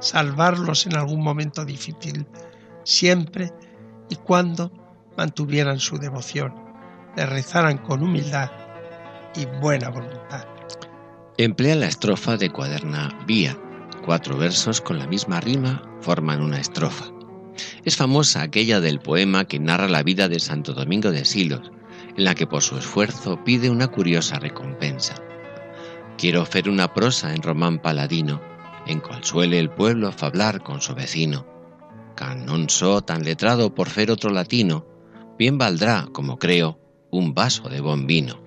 [0.00, 2.26] salvarlos en algún momento difícil,
[2.84, 3.52] siempre
[4.08, 4.70] y cuando
[5.16, 6.54] mantuvieran su devoción,
[7.16, 8.50] le rezaran con humildad
[9.34, 10.46] y buena voluntad.
[11.38, 13.58] Emplea la estrofa de cuaderna vía.
[14.04, 17.06] Cuatro versos con la misma rima forman una estrofa.
[17.84, 21.72] Es famosa aquella del poema que narra la vida de Santo Domingo de Silos,
[22.16, 25.14] en la que por su esfuerzo pide una curiosa recompensa.
[26.16, 28.40] Quiero hacer una prosa en román paladino,
[28.86, 31.46] en cual suele el pueblo fablar con su vecino.
[32.14, 34.86] Can non so tan letrado por fer otro latino,
[35.36, 36.78] bien valdrá, como creo,
[37.10, 38.38] un vaso de buen vino.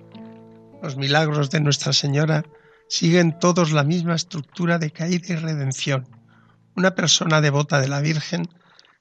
[0.82, 2.44] Los milagros de Nuestra Señora
[2.88, 6.08] siguen todos la misma estructura de caída y redención.
[6.74, 8.48] Una persona devota de la Virgen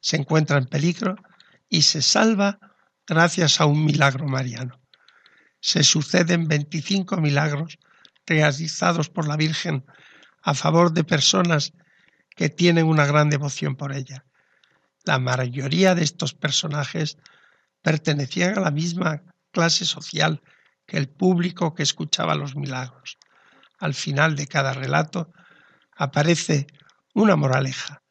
[0.01, 1.15] se encuentra en peligro
[1.69, 2.59] y se salva
[3.07, 4.79] gracias a un milagro mariano.
[5.61, 7.79] Se suceden 25 milagros
[8.27, 9.85] realizados por la Virgen
[10.43, 11.73] a favor de personas
[12.35, 14.25] que tienen una gran devoción por ella.
[15.05, 17.17] La mayoría de estos personajes
[17.81, 20.41] pertenecían a la misma clase social
[20.85, 23.17] que el público que escuchaba los milagros.
[23.79, 25.31] Al final de cada relato
[25.95, 26.67] aparece
[27.13, 28.03] una moraleja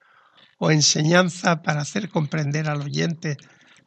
[0.58, 3.36] o enseñanza para hacer comprender al oyente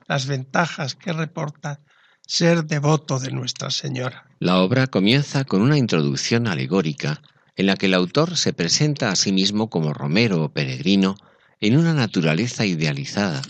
[0.07, 1.81] las ventajas que reporta
[2.29, 4.23] ser devoto de Nuestra Señora.
[4.37, 7.23] La obra comienza con una introducción alegórica
[7.55, 11.17] en la que el autor se presenta a sí mismo como romero o peregrino
[11.59, 13.41] en una naturaleza idealizada,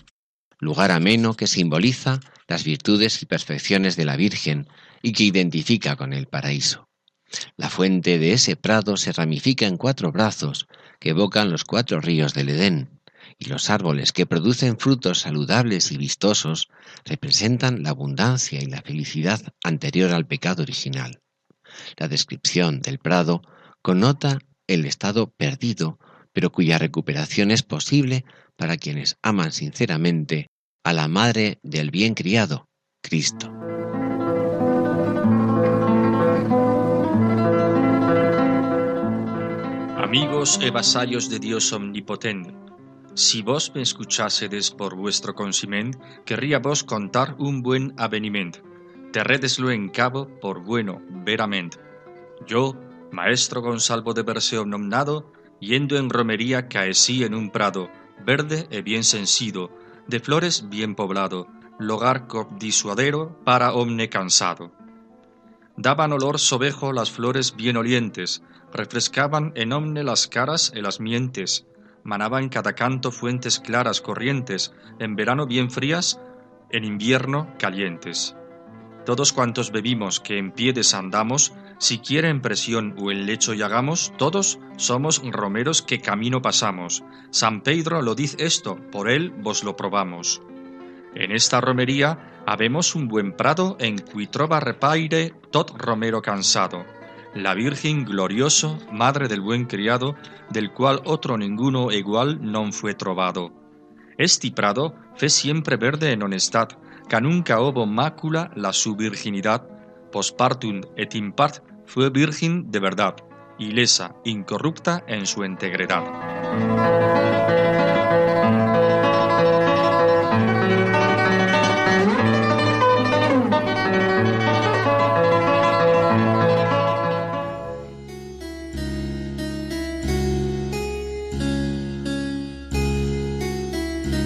[0.60, 4.70] lugar ameno que simboliza las virtudes y perfecciones de la Virgen
[5.02, 6.88] y que identifica con el paraíso.
[7.58, 10.68] La fuente de ese prado se ramifica en cuatro brazos
[11.02, 12.99] que evocan los cuatro ríos del Edén,
[13.40, 16.68] y los árboles que producen frutos saludables y vistosos
[17.06, 21.22] representan la abundancia y la felicidad anterior al pecado original.
[21.98, 23.42] La descripción del prado
[23.82, 25.98] connota el estado perdido,
[26.34, 28.26] pero cuya recuperación es posible
[28.58, 30.50] para quienes aman sinceramente
[30.84, 32.68] a la madre del bien criado,
[33.02, 33.52] Cristo.
[39.96, 42.69] Amigos e vasallos de Dios omnipotente,
[43.20, 48.60] si vos me escuchásedes por vuestro consiment, querría vos contar un buen avenimiento.
[49.12, 51.78] Terredeslo en cabo por bueno, veramente.
[52.48, 52.78] Yo,
[53.12, 57.90] maestro Gonzalo de Berceo nomnado, yendo en romería caecí en un prado,
[58.26, 59.70] verde e bien sensido,
[60.08, 61.48] de flores bien poblado,
[61.78, 62.26] lugar
[62.58, 64.72] disuadero para omne cansado.
[65.76, 71.66] Daban olor sobejo las flores bien olientes, refrescaban en omne las caras e las mientes,
[72.04, 76.20] manaban cada canto fuentes claras corrientes, en verano bien frías,
[76.72, 78.36] en invierno calientes.
[79.06, 84.60] Todos cuantos bebimos que en pie desandamos, siquiera en presión o en lecho hagamos, todos
[84.78, 87.04] somos romeros que camino pasamos.
[87.32, 90.42] San Pedro lo dice esto, por él vos lo probamos.
[91.16, 96.99] En esta romería habemos un buen prado en cui trova repaire tot romero cansado
[97.34, 100.16] la Virgen glorioso, madre del buen criado,
[100.50, 103.52] del cual otro ninguno igual non fue trovado.
[104.18, 106.70] Este prado fue siempre verde en honestad,
[107.08, 109.68] que nunca hubo mácula la su virginidad,
[110.12, 113.16] postpartum et impart fue virgen de verdad,
[113.58, 116.04] ilesa, incorrupta en su integridad.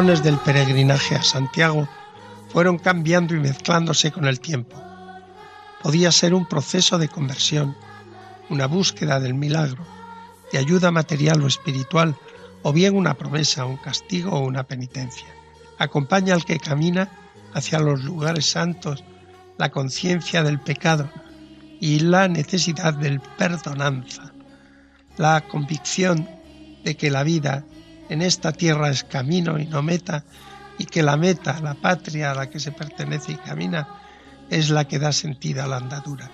[0.00, 1.86] razones del peregrinaje a Santiago
[2.48, 4.82] fueron cambiando y mezclándose con el tiempo.
[5.82, 7.76] Podía ser un proceso de conversión,
[8.48, 9.84] una búsqueda del milagro,
[10.50, 12.16] de ayuda material o espiritual,
[12.62, 15.26] o bien una promesa, un castigo o una penitencia.
[15.76, 17.10] Acompaña al que camina
[17.52, 19.04] hacia los lugares santos
[19.58, 21.10] la conciencia del pecado
[21.78, 24.32] y la necesidad del perdonanza,
[25.18, 26.26] la convicción
[26.84, 27.66] de que la vida
[28.10, 30.24] en esta tierra es camino y no meta,
[30.78, 33.88] y que la meta, la patria a la que se pertenece y camina,
[34.50, 36.30] es la que da sentido a la andadura.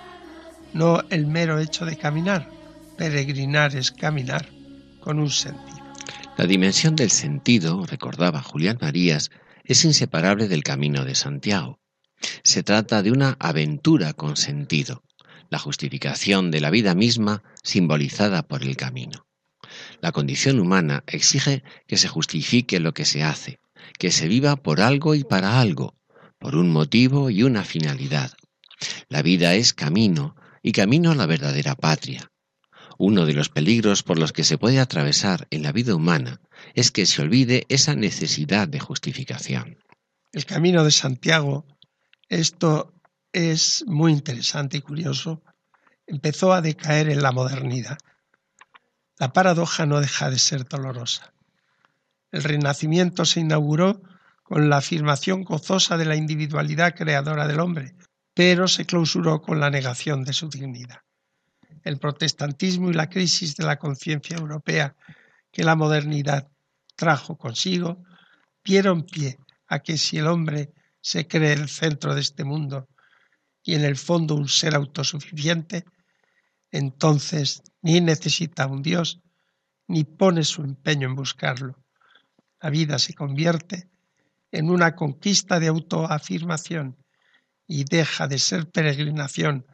[0.73, 2.49] No el mero hecho de caminar.
[2.97, 4.49] Peregrinar es caminar
[5.01, 5.85] con un sentido.
[6.39, 9.31] La dimensión del sentido, recordaba Julián Marías,
[9.65, 11.79] es inseparable del camino de Santiago.
[12.43, 15.03] Se trata de una aventura con sentido,
[15.51, 19.26] la justificación de la vida misma simbolizada por el camino.
[20.01, 23.61] La condición humana exige que se justifique lo que se hace,
[23.99, 25.95] que se viva por algo y para algo,
[26.39, 28.33] por un motivo y una finalidad.
[29.09, 32.31] La vida es camino y camino a la verdadera patria.
[32.99, 36.41] Uno de los peligros por los que se puede atravesar en la vida humana
[36.75, 39.79] es que se olvide esa necesidad de justificación.
[40.33, 41.67] El camino de Santiago,
[42.29, 42.95] esto
[43.33, 45.43] es muy interesante y curioso,
[46.07, 47.99] empezó a decaer en la modernidad.
[49.19, 51.33] La paradoja no deja de ser dolorosa.
[52.31, 54.03] El Renacimiento se inauguró
[54.43, 57.95] con la afirmación gozosa de la individualidad creadora del hombre,
[58.35, 61.01] pero se clausuró con la negación de su dignidad
[61.87, 64.97] el protestantismo y la crisis de la conciencia europea
[65.53, 66.49] que la modernidad
[66.97, 68.03] trajo consigo,
[68.65, 69.39] dieron pie
[69.69, 72.89] a que si el hombre se cree el centro de este mundo
[73.63, 75.85] y en el fondo un ser autosuficiente,
[76.71, 79.21] entonces ni necesita un Dios
[79.89, 81.79] ni pone su empeño en buscarlo.
[82.61, 83.89] La vida se convierte
[84.51, 86.97] en una conquista de autoafirmación
[87.67, 89.67] y deja de ser peregrinación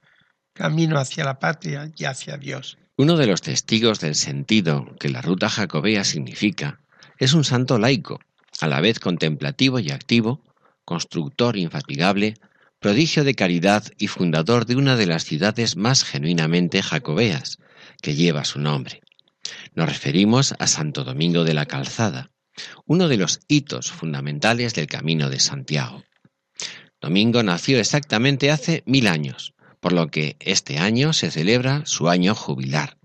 [0.53, 2.79] camino hacia la patria y hacia Dios.
[2.97, 6.81] Uno de los testigos del sentido que la ruta jacobea significa
[7.19, 8.21] es un santo laico,
[8.61, 10.43] a la vez contemplativo y activo,
[10.85, 12.35] constructor infatigable,
[12.83, 17.59] prodigio de caridad y fundador de una de las ciudades más genuinamente jacobeas,
[18.03, 19.01] que lleva su nombre.
[19.75, 22.33] Nos referimos a Santo Domingo de la Calzada,
[22.85, 26.03] uno de los hitos fundamentales del Camino de Santiago.
[27.01, 32.35] Domingo nació exactamente hace mil años, por lo que este año se celebra su año
[32.35, 32.99] jubilar.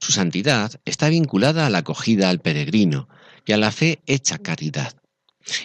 [0.00, 3.08] Su santidad está vinculada a la acogida al peregrino
[3.46, 4.94] y a la fe hecha caridad.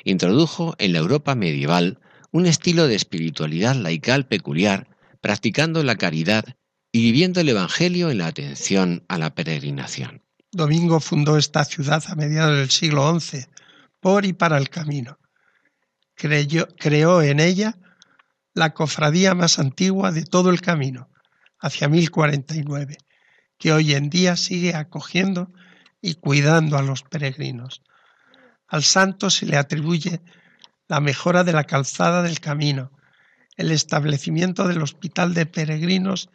[0.04, 1.98] Introdujo en la Europa medieval
[2.32, 4.88] un estilo de espiritualidad laical peculiar,
[5.22, 6.46] practicando la caridad
[6.92, 10.24] y viviendo el Evangelio en la atención a la peregrinación.
[10.52, 13.46] Domingo fundó esta ciudad a mediados del siglo XI
[14.00, 15.18] por y para el camino.
[16.16, 17.78] creó en ella
[18.54, 21.10] la cofradía más antigua de todo el camino,
[21.60, 22.98] hacia 1049,
[23.58, 25.54] que hoy en día sigue acogiendo
[26.02, 27.82] y cuidando a los peregrinos.
[28.68, 30.22] Al santo se le atribuye
[30.92, 32.92] la mejora de la calzada del camino,
[33.56, 36.30] el establecimiento del hospital de peregrinos,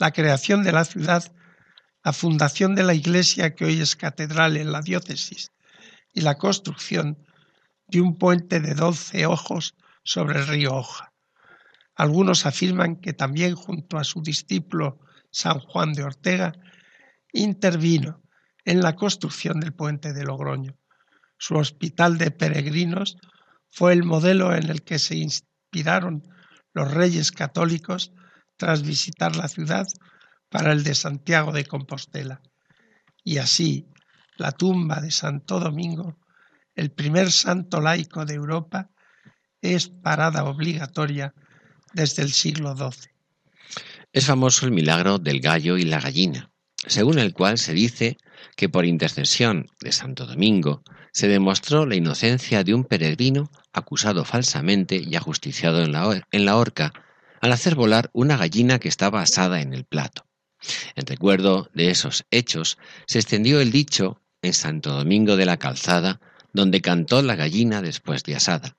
[0.00, 1.32] la creación de la ciudad,
[2.02, 5.52] la fundación de la iglesia que hoy es catedral en la diócesis
[6.12, 7.24] y la construcción
[7.86, 11.12] de un puente de doce ojos sobre el río Oja.
[11.94, 14.98] Algunos afirman que también junto a su discípulo
[15.30, 16.52] San Juan de Ortega
[17.32, 18.24] intervino
[18.64, 20.76] en la construcción del puente de Logroño.
[21.38, 23.18] Su hospital de peregrinos
[23.74, 26.22] fue el modelo en el que se inspiraron
[26.74, 28.12] los reyes católicos
[28.56, 29.84] tras visitar la ciudad
[30.48, 32.40] para el de Santiago de Compostela.
[33.24, 33.88] Y así,
[34.36, 36.20] la tumba de Santo Domingo,
[36.76, 38.90] el primer santo laico de Europa,
[39.60, 41.34] es parada obligatoria
[41.92, 43.10] desde el siglo XII.
[44.12, 46.48] Es famoso el milagro del gallo y la gallina,
[46.86, 48.18] según el cual se dice
[48.56, 50.82] que por intercesión de Santo Domingo
[51.12, 56.56] se demostró la inocencia de un peregrino acusado falsamente y ajusticiado en la, en la
[56.56, 56.92] horca
[57.40, 60.26] al hacer volar una gallina que estaba asada en el plato.
[60.94, 66.20] En recuerdo de esos hechos se extendió el dicho en Santo Domingo de la Calzada,
[66.52, 68.76] donde cantó la gallina después de asada.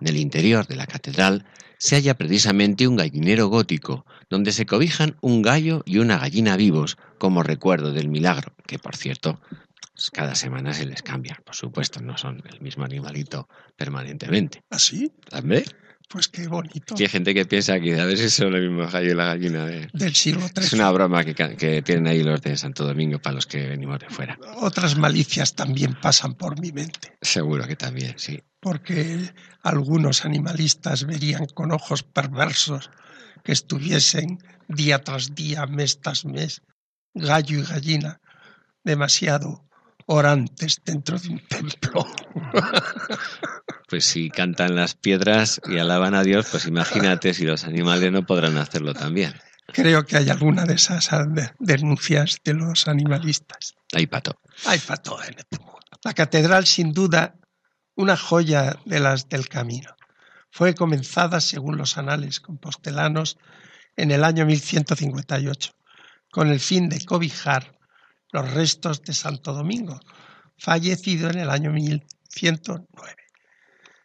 [0.00, 1.46] En el interior de la catedral
[1.78, 6.98] se halla precisamente un gallinero gótico, donde se cobijan un gallo y una gallina vivos
[7.18, 9.40] como recuerdo del milagro, que por cierto
[10.12, 14.64] cada semana se les cambia, por supuesto, no son el mismo animalito permanentemente.
[14.70, 15.12] ¿Ah, sí?
[15.30, 15.62] ¿También?
[16.08, 16.96] Pues qué bonito.
[16.98, 20.14] hay gente que piensa que a veces son el mismo gallo y la gallina del
[20.16, 20.64] siglo III.
[20.66, 24.00] Es una broma que, que, tienen ahí los de Santo Domingo para los que venimos
[24.00, 24.36] de fuera.
[24.56, 27.16] Otras malicias también pasan por mi mente.
[27.22, 32.90] Seguro que también, sí porque algunos animalistas verían con ojos perversos
[33.44, 34.38] que estuviesen
[34.68, 36.62] día tras día, mes tras mes,
[37.14, 38.20] gallo y gallina,
[38.82, 39.68] demasiado
[40.06, 42.06] orantes dentro de un templo.
[43.86, 48.26] Pues si cantan las piedras y alaban a Dios, pues imagínate si los animales no
[48.26, 49.34] podrán hacerlo también.
[49.66, 51.10] Creo que hay alguna de esas
[51.58, 53.74] denuncias de los animalistas.
[53.92, 54.40] Hay pato.
[54.66, 55.78] Hay pato en mundo.
[56.02, 57.36] La catedral, sin duda,
[57.94, 59.94] una joya de las del camino.
[60.56, 63.38] Fue comenzada, según los anales compostelanos,
[63.96, 65.72] en el año 1158,
[66.30, 67.76] con el fin de cobijar
[68.30, 69.98] los restos de Santo Domingo,
[70.56, 73.16] fallecido en el año 1109.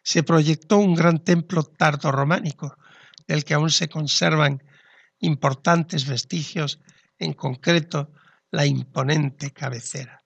[0.02, 2.76] Se proyectó un gran templo tardo-románico,
[3.28, 4.60] del que aún se conservan
[5.20, 6.80] importantes vestigios,
[7.20, 8.10] en concreto
[8.50, 10.20] la imponente cabecera.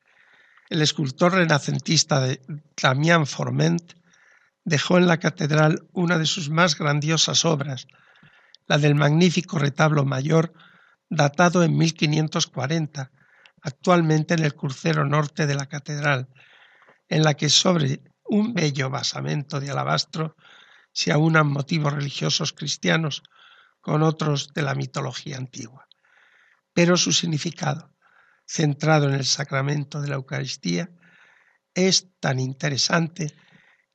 [0.71, 2.41] El escultor renacentista de
[2.81, 3.93] Damián Forment
[4.65, 7.87] dejó en la catedral una de sus más grandiosas obras,
[8.67, 10.53] la del magnífico retablo mayor
[11.11, 13.11] datado en 1540,
[13.63, 16.29] actualmente en el crucero norte de la catedral,
[17.09, 20.37] en la que sobre un bello basamento de alabastro
[20.93, 23.23] se aunan motivos religiosos cristianos
[23.81, 25.87] con otros de la mitología antigua.
[26.73, 27.93] Pero su significado,
[28.47, 30.91] centrado en el sacramento de la Eucaristía,
[31.75, 33.35] es tan interesante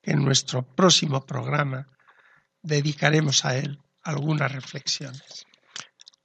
[0.03, 1.87] en nuestro próximo programa
[2.61, 5.45] dedicaremos a él algunas reflexiones.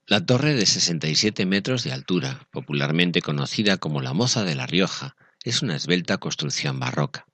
[0.06, 5.16] La torre de 67 metros de altura, popularmente conocida como la Moza de la Rioja,
[5.44, 7.26] es una esbelta construcción barroca.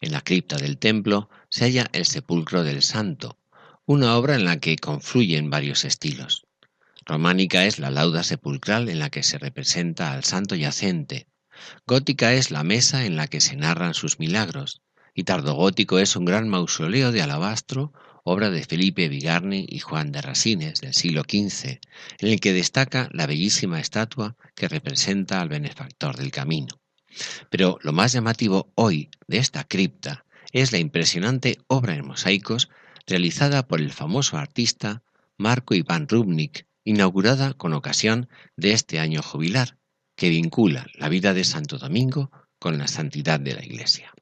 [0.00, 3.38] En la cripta del templo se halla el sepulcro del santo,
[3.84, 6.46] una obra en la que confluyen varios estilos.
[7.04, 11.28] Románica es la lauda sepulcral en la que se representa al santo yacente.
[11.86, 14.82] Gótica es la mesa en la que se narran sus milagros.
[15.18, 20.20] Y tardogótico es un gran mausoleo de alabastro, obra de Felipe Vigarni y Juan de
[20.20, 21.80] Rasines del siglo XV,
[22.18, 26.82] en el que destaca la bellísima estatua que representa al benefactor del camino.
[27.48, 32.68] Pero lo más llamativo hoy de esta cripta es la impresionante obra en mosaicos
[33.06, 35.02] realizada por el famoso artista
[35.38, 39.78] Marco Iván Rubnik, inaugurada con ocasión de este año jubilar,
[40.14, 44.12] que vincula la vida de Santo Domingo con la santidad de la Iglesia.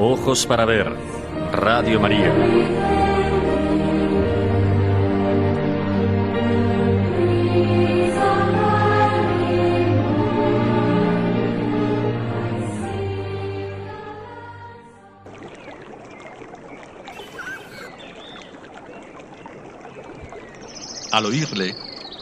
[0.00, 0.94] Ojos para ver.
[1.50, 2.32] Radio María.
[21.10, 21.74] Al oírle,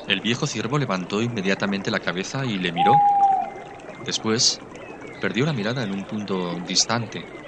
[0.08, 2.92] el viejo ciervo levantó inmediatamente la cabeza y le miró.
[4.06, 4.62] Después
[5.20, 7.45] perdió la mirada en un punto distante.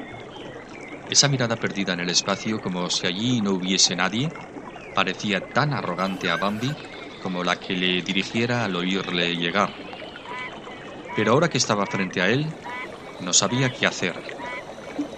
[1.09, 4.31] Esa mirada perdida en el espacio como si allí no hubiese nadie
[4.93, 6.79] parecía tan arrogante a Bambi
[7.19, 9.75] como la que le dirigiera al oírle llegar.
[11.15, 12.55] Pero ahora que estaba frente a él,
[13.19, 14.17] no sabía qué hacer.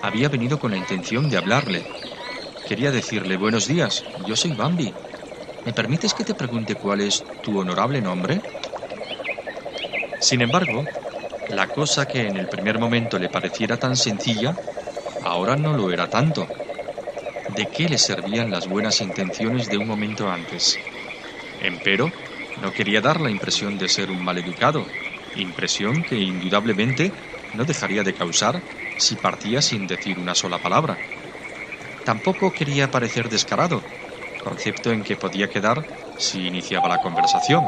[0.00, 1.86] Había venido con la intención de hablarle.
[2.64, 4.96] Quería decirle, buenos días, yo soy Bambi.
[5.64, 8.42] ¿Me permites que te pregunte cuál es tu honorable nombre?
[10.18, 10.88] Sin embargo,
[11.46, 14.56] la cosa que en el primer momento le pareciera tan sencilla,
[15.22, 16.48] ahora no lo era tanto.
[17.48, 20.78] ¿De qué le servían las buenas intenciones de un momento antes?
[21.60, 22.12] Empero,
[22.56, 24.86] no quería dar la impresión de ser un maleducado,
[25.34, 27.12] impresión que indudablemente
[27.52, 28.62] no dejaría de causar
[28.96, 30.98] si partía sin decir una sola palabra.
[32.04, 33.82] Tampoco quería parecer descarado,
[34.42, 37.64] concepto en que podía quedar si iniciaba la conversación.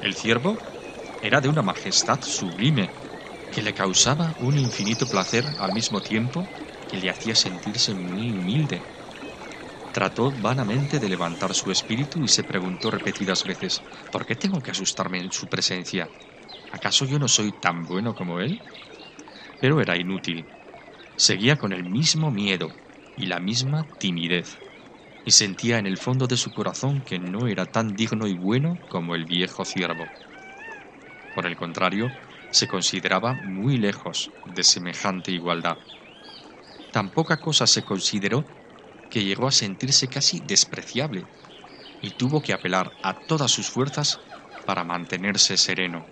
[0.00, 0.58] El ciervo
[1.22, 2.90] era de una majestad sublime
[3.54, 6.50] que le causaba un infinito placer al mismo tiempo
[6.88, 8.88] que le hacía sentirse muy humilde.
[9.92, 14.72] Trató vanamente de levantar su espíritu y se preguntó repetidas veces, ¿por qué tengo que
[14.72, 16.12] asustarme en su presencia?
[16.72, 18.64] ¿Acaso yo no soy tan bueno como él?
[19.60, 20.50] Pero era inútil.
[21.16, 22.80] Seguía con el mismo miedo
[23.14, 24.62] y la misma timidez,
[25.24, 28.82] y sentía en el fondo de su corazón que no era tan digno y bueno
[28.88, 30.14] como el viejo ciervo.
[31.32, 32.18] Por el contrario,
[32.54, 35.76] se consideraba muy lejos de semejante igualdad.
[36.92, 38.44] Tan poca cosa se consideró
[39.10, 41.26] que llegó a sentirse casi despreciable
[42.00, 44.20] y tuvo que apelar a todas sus fuerzas
[44.64, 46.06] para mantenerse sereno.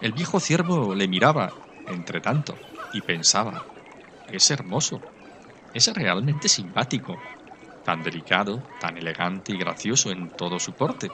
[0.00, 1.52] El viejo ciervo le miraba,
[1.88, 2.56] entre tanto,
[2.92, 3.66] y pensaba,
[4.28, 5.02] es hermoso,
[5.74, 7.16] es realmente simpático,
[7.82, 11.10] tan delicado, tan elegante y gracioso en todo su porte.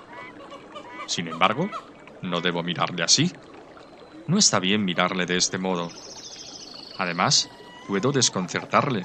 [1.06, 1.70] Sin embargo,
[2.20, 3.32] no debo mirarle así.
[4.26, 5.88] No está bien mirarle de este modo.
[6.98, 7.48] Además,
[7.86, 9.04] puedo desconcertarle.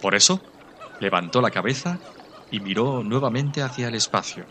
[0.00, 0.40] Por eso,
[1.00, 2.00] levantó la cabeza
[2.50, 4.46] y miró nuevamente hacia el espacio.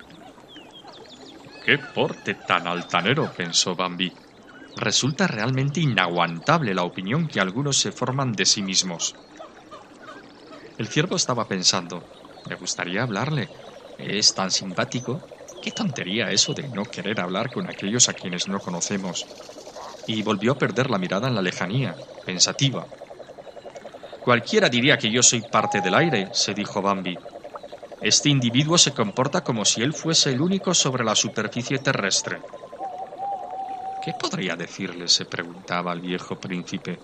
[1.66, 3.30] ¡Qué porte tan altanero!
[3.36, 4.12] pensó Bambi.
[4.76, 9.16] Resulta realmente inaguantable la opinión que algunos se forman de sí mismos.
[10.78, 12.04] El ciervo estaba pensando,
[12.50, 13.50] me gustaría hablarle.
[13.98, 15.33] Es tan simpático.
[15.64, 19.30] Qué tontería eso de no querer hablar con aquellos a quienes no conocemos.
[20.06, 21.96] Y volvió a perder la mirada en la lejanía,
[22.26, 22.86] pensativa.
[24.26, 27.18] Cualquiera diría que yo soy parte del aire, se dijo Bambi.
[28.02, 32.42] Este individuo se comporta como si él fuese el único sobre la superficie terrestre.
[34.02, 35.08] ¿Qué podría decirle?
[35.08, 37.00] se preguntaba el viejo príncipe.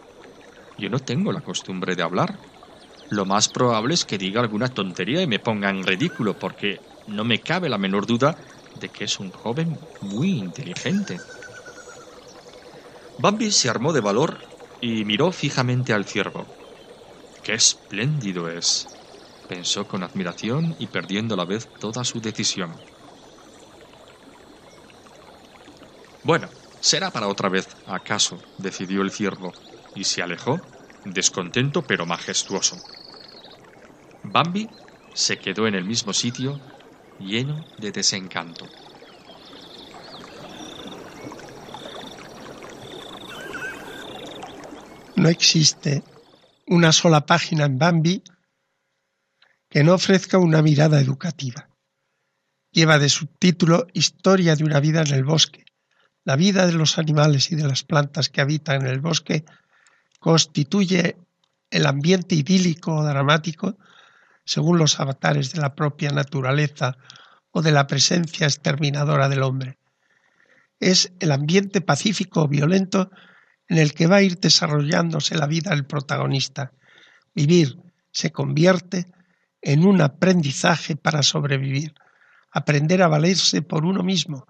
[0.78, 2.40] Yo no tengo la costumbre de hablar.
[3.10, 7.26] Lo más probable es que diga alguna tontería y me ponga en ridículo, porque no
[7.26, 8.38] me cabe la menor duda
[8.74, 11.26] de que es un joven muy inteligente.
[13.18, 14.50] Bambi se armó de valor
[14.80, 16.56] y miró fijamente al ciervo.
[17.44, 18.94] ¡Qué espléndido es!
[19.48, 22.86] pensó con admiración y perdiendo a la vez toda su decisión.
[26.24, 26.50] Bueno,
[26.80, 29.58] será para otra vez, acaso, decidió el ciervo,
[29.94, 32.86] y se alejó, descontento pero majestuoso.
[34.24, 34.80] Bambi
[35.12, 36.62] se quedó en el mismo sitio,
[37.20, 38.66] lleno de desencanto.
[45.16, 46.04] No existe
[46.68, 48.24] una sola página en Bambi
[49.70, 51.70] que no ofrezca una mirada educativa.
[52.72, 55.66] Lleva de subtítulo Historia de una vida en el bosque.
[56.24, 59.44] La vida de los animales y de las plantas que habitan en el bosque
[60.20, 61.18] constituye
[61.70, 63.78] el ambiente idílico o dramático
[64.50, 66.98] según los avatares de la propia naturaleza
[67.52, 69.78] o de la presencia exterminadora del hombre.
[70.80, 73.12] Es el ambiente pacífico o violento
[73.68, 76.72] en el que va a ir desarrollándose la vida del protagonista.
[77.36, 77.78] Vivir
[78.12, 79.12] se convierte
[79.62, 81.94] en un aprendizaje para sobrevivir,
[82.52, 84.48] aprender a valerse por uno mismo.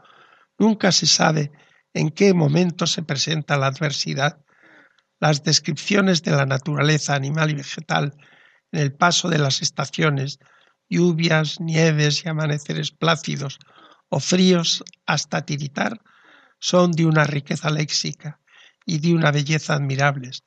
[0.58, 1.52] Nunca se sabe
[1.93, 4.39] en qué momento se presenta la adversidad.
[5.20, 8.14] Las descripciones de la naturaleza animal y vegetal
[8.72, 10.39] en el paso de las estaciones,
[10.89, 13.59] lluvias, nieves y amaneceres plácidos
[14.09, 16.01] o fríos hasta tiritar,
[16.59, 18.39] son de una riqueza léxica
[18.86, 20.43] y de una belleza admirables,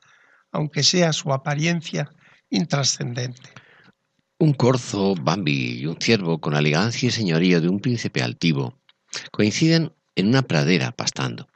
[0.51, 2.09] aunque sea su apariencia
[2.49, 3.49] intrascendente.
[4.37, 8.77] Un corzo, Bambi y un ciervo con elegancia y señorío de un príncipe altivo
[9.31, 11.47] coinciden en una pradera pastando.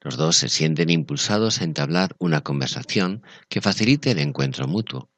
[0.00, 5.10] Los dos se sienten impulsados a entablar una conversación que facilite el encuentro mutuo,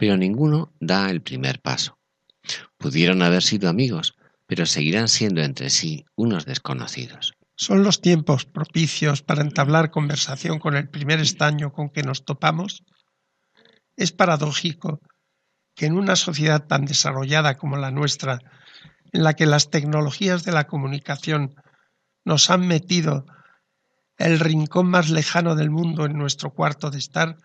[0.00, 1.98] pero ninguno da el primer paso.
[2.78, 7.34] Pudieron haber sido amigos, pero seguirán siendo entre sí unos desconocidos.
[7.54, 12.82] ¿Son los tiempos propicios para entablar conversación con el primer estaño con que nos topamos?
[13.94, 15.02] Es paradójico
[15.74, 18.38] que en una sociedad tan desarrollada como la nuestra,
[19.12, 21.56] en la que las tecnologías de la comunicación
[22.24, 23.26] nos han metido
[24.16, 27.36] el rincón más lejano del mundo en nuestro cuarto de estar,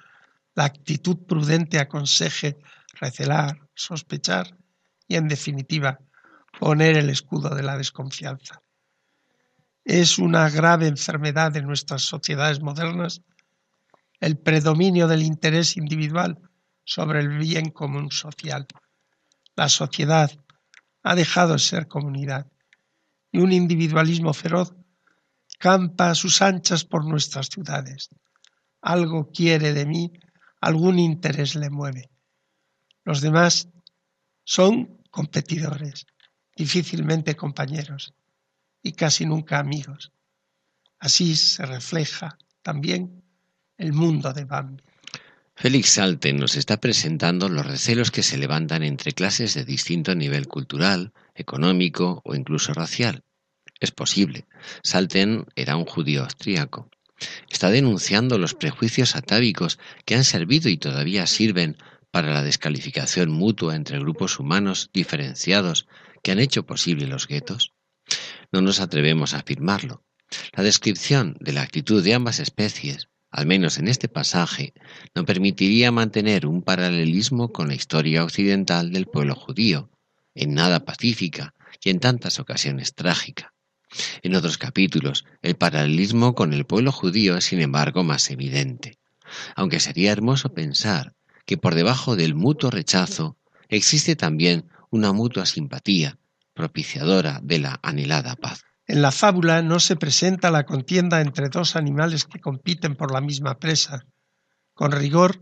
[0.56, 2.58] la actitud prudente aconseje
[3.00, 4.58] recelar, sospechar
[5.08, 6.00] y, en definitiva,
[6.60, 8.62] poner el escudo de la desconfianza.
[9.84, 13.22] Es una grave enfermedad de nuestras sociedades modernas
[14.20, 16.40] el predominio del interés individual
[16.86, 18.66] sobre el bien común social.
[19.56, 20.32] La sociedad
[21.04, 22.48] ha dejado de ser comunidad
[23.32, 24.74] y un individualismo feroz
[25.60, 28.10] campa a sus anchas por nuestras ciudades.
[28.82, 30.12] Algo quiere de mí,
[30.66, 32.10] algún interés le mueve.
[33.04, 33.70] Los demás
[34.44, 36.08] son competidores,
[36.56, 38.16] difícilmente compañeros
[38.82, 40.12] y casi nunca amigos.
[40.98, 43.24] Así se refleja también
[43.78, 44.84] el mundo de Bambi.
[45.56, 50.48] Félix Salten nos está presentando los recelos que se levantan entre clases de distinto nivel
[50.48, 53.24] cultural, económico o incluso racial.
[53.80, 54.48] Es posible.
[54.82, 56.90] Salten era un judío austríaco.
[57.50, 61.78] Está denunciando los prejuicios atávicos que han servido y todavía sirven
[62.12, 65.88] para la descalificación mutua entre grupos humanos diferenciados
[66.24, 67.74] que han hecho posible los guetos.
[68.52, 70.04] No nos atrevemos a afirmarlo.
[70.54, 74.74] La descripción de la actitud de ambas especies al menos en este pasaje,
[75.14, 79.90] no permitiría mantener un paralelismo con la historia occidental del pueblo judío,
[80.36, 81.54] en nada pacífica
[81.84, 83.54] y en tantas ocasiones trágica.
[84.24, 88.98] En otros capítulos, el paralelismo con el pueblo judío es sin embargo más evidente,
[89.56, 91.14] aunque sería hermoso pensar
[91.46, 93.38] que por debajo del mutuo rechazo
[93.70, 96.18] existe también una mutua simpatía
[96.54, 98.64] propiciadora de la anhelada paz.
[98.88, 103.22] En la fábula no se presenta la contienda entre dos animales que compiten por la
[103.22, 104.06] misma presa.
[104.74, 105.42] Con rigor,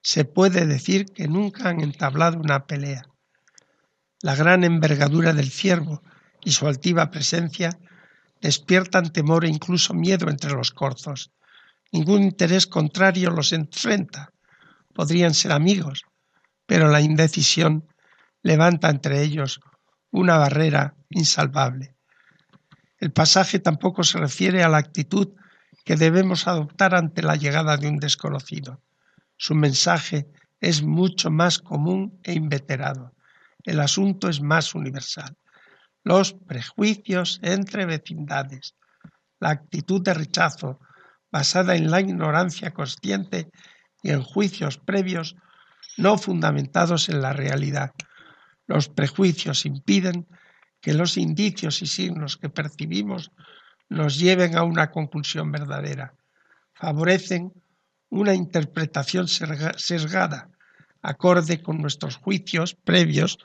[0.00, 3.02] se puede decir que nunca han entablado una pelea.
[4.20, 6.02] La gran envergadura del ciervo
[6.44, 7.78] y su altiva presencia
[8.40, 11.30] despiertan temor e incluso miedo entre los corzos.
[11.92, 14.32] Ningún interés contrario los enfrenta.
[14.92, 16.04] Podrían ser amigos,
[16.66, 17.86] pero la indecisión
[18.42, 19.60] levanta entre ellos
[20.10, 21.94] una barrera insalvable.
[22.98, 25.34] El pasaje tampoco se refiere a la actitud
[25.84, 28.80] que debemos adoptar ante la llegada de un desconocido.
[29.36, 30.28] Su mensaje
[30.60, 33.12] es mucho más común e inveterado.
[33.64, 35.36] El asunto es más universal.
[36.04, 38.74] Los prejuicios entre vecindades,
[39.40, 40.78] la actitud de rechazo
[41.32, 43.50] basada en la ignorancia consciente
[44.02, 45.34] y en juicios previos
[45.96, 47.92] no fundamentados en la realidad.
[48.66, 50.28] Los prejuicios impiden
[50.82, 53.32] que los indicios y signos que percibimos
[53.88, 56.14] nos lleven a una conclusión verdadera.
[56.74, 57.50] Favorecen
[58.10, 60.50] una interpretación sesgada,
[61.00, 63.38] acorde con nuestros juicios previos,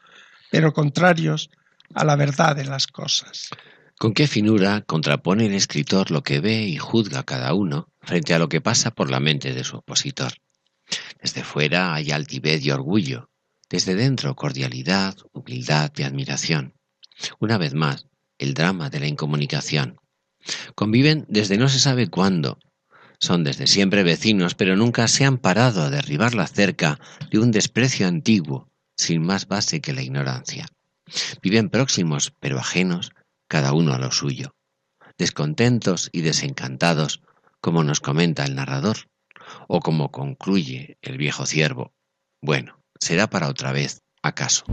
[0.51, 1.49] pero contrarios
[1.93, 3.49] a la verdad de las cosas.
[3.97, 8.39] ¿Con qué finura contrapone el escritor lo que ve y juzga cada uno frente a
[8.39, 10.33] lo que pasa por la mente de su opositor?
[11.21, 13.29] Desde fuera hay altivez y orgullo,
[13.69, 16.75] desde dentro cordialidad, humildad y admiración.
[17.39, 19.99] Una vez más, el drama de la incomunicación.
[20.75, 22.57] Conviven desde no se sabe cuándo.
[23.19, 27.51] Son desde siempre vecinos, pero nunca se han parado a derribar la cerca de un
[27.51, 30.67] desprecio antiguo, sin más base que la ignorancia.
[31.41, 33.11] Viven próximos, pero ajenos,
[33.47, 34.55] cada uno a lo suyo.
[35.17, 37.21] Descontentos y desencantados,
[37.61, 39.09] como nos comenta el narrador,
[39.67, 41.93] o como concluye el viejo ciervo.
[42.41, 44.65] Bueno, será para otra vez, acaso.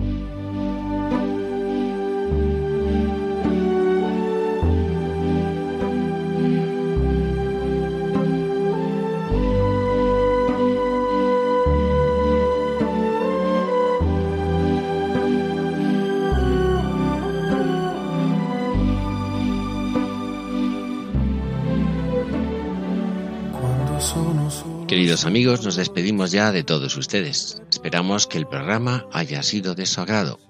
[24.97, 27.61] Queridos amigos, nos despedimos ya de todos ustedes.
[27.69, 30.41] Esperamos que el programa haya sido de su agrado.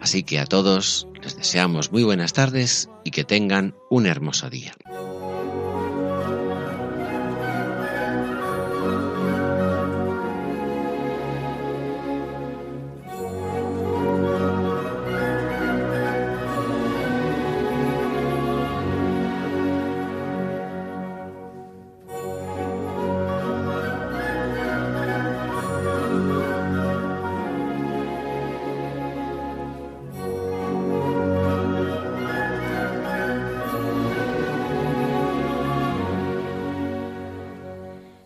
[0.00, 4.74] Así que a todos les deseamos muy buenas tardes y que tengan un hermoso día.